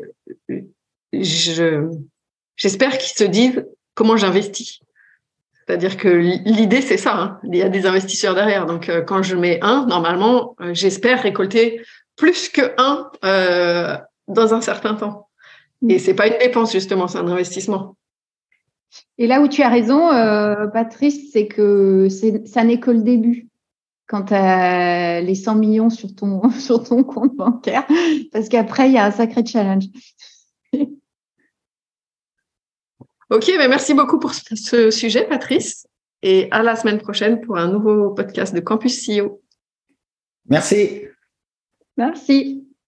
j'espère 1.12 2.98
qu'ils 2.98 3.16
se 3.16 3.24
disent 3.24 3.64
comment 3.94 4.16
j'investis. 4.16 4.80
C'est-à-dire 5.70 5.96
que 5.96 6.08
l'idée, 6.08 6.80
c'est 6.80 6.96
ça. 6.96 7.16
Hein. 7.16 7.40
Il 7.44 7.54
y 7.54 7.62
a 7.62 7.68
des 7.68 7.86
investisseurs 7.86 8.34
derrière. 8.34 8.66
Donc, 8.66 8.88
euh, 8.88 9.02
quand 9.02 9.22
je 9.22 9.36
mets 9.36 9.60
un, 9.62 9.86
normalement, 9.86 10.56
euh, 10.60 10.74
j'espère 10.74 11.22
récolter 11.22 11.80
plus 12.16 12.48
que 12.48 12.72
un 12.76 13.08
euh, 13.24 13.96
dans 14.26 14.52
un 14.52 14.62
certain 14.62 14.94
temps. 14.94 15.28
Et 15.88 16.00
c'est 16.00 16.14
pas 16.14 16.26
une 16.26 16.38
dépense, 16.38 16.72
justement, 16.72 17.06
c'est 17.06 17.18
un 17.18 17.28
investissement. 17.28 17.96
Et 19.16 19.28
là 19.28 19.40
où 19.40 19.46
tu 19.46 19.62
as 19.62 19.68
raison, 19.68 20.08
Patrice, 20.72 21.30
c'est 21.32 21.46
que 21.46 22.08
ça 22.44 22.64
n'est 22.64 22.80
que 22.80 22.90
le 22.90 23.02
début 23.02 23.46
quand 24.10 24.24
tu 24.24 24.34
as 24.34 25.20
les 25.20 25.36
100 25.36 25.54
millions 25.54 25.88
sur 25.88 26.12
ton, 26.14 26.50
sur 26.58 26.82
ton 26.82 27.04
compte 27.04 27.36
bancaire, 27.36 27.86
parce 28.32 28.48
qu'après, 28.48 28.88
il 28.88 28.94
y 28.94 28.98
a 28.98 29.06
un 29.06 29.10
sacré 29.12 29.46
challenge. 29.46 29.84
Ok, 33.32 33.44
mais 33.46 33.58
ben, 33.58 33.68
merci 33.70 33.94
beaucoup 33.94 34.18
pour 34.18 34.34
ce 34.34 34.90
sujet, 34.90 35.24
Patrice. 35.24 35.86
Et 36.20 36.48
à 36.50 36.64
la 36.64 36.74
semaine 36.74 36.98
prochaine 36.98 37.40
pour 37.40 37.58
un 37.58 37.68
nouveau 37.68 38.10
podcast 38.10 38.52
de 38.52 38.58
Campus 38.58 39.06
CEO. 39.06 39.40
Merci. 40.46 41.02
Merci. 41.96 42.69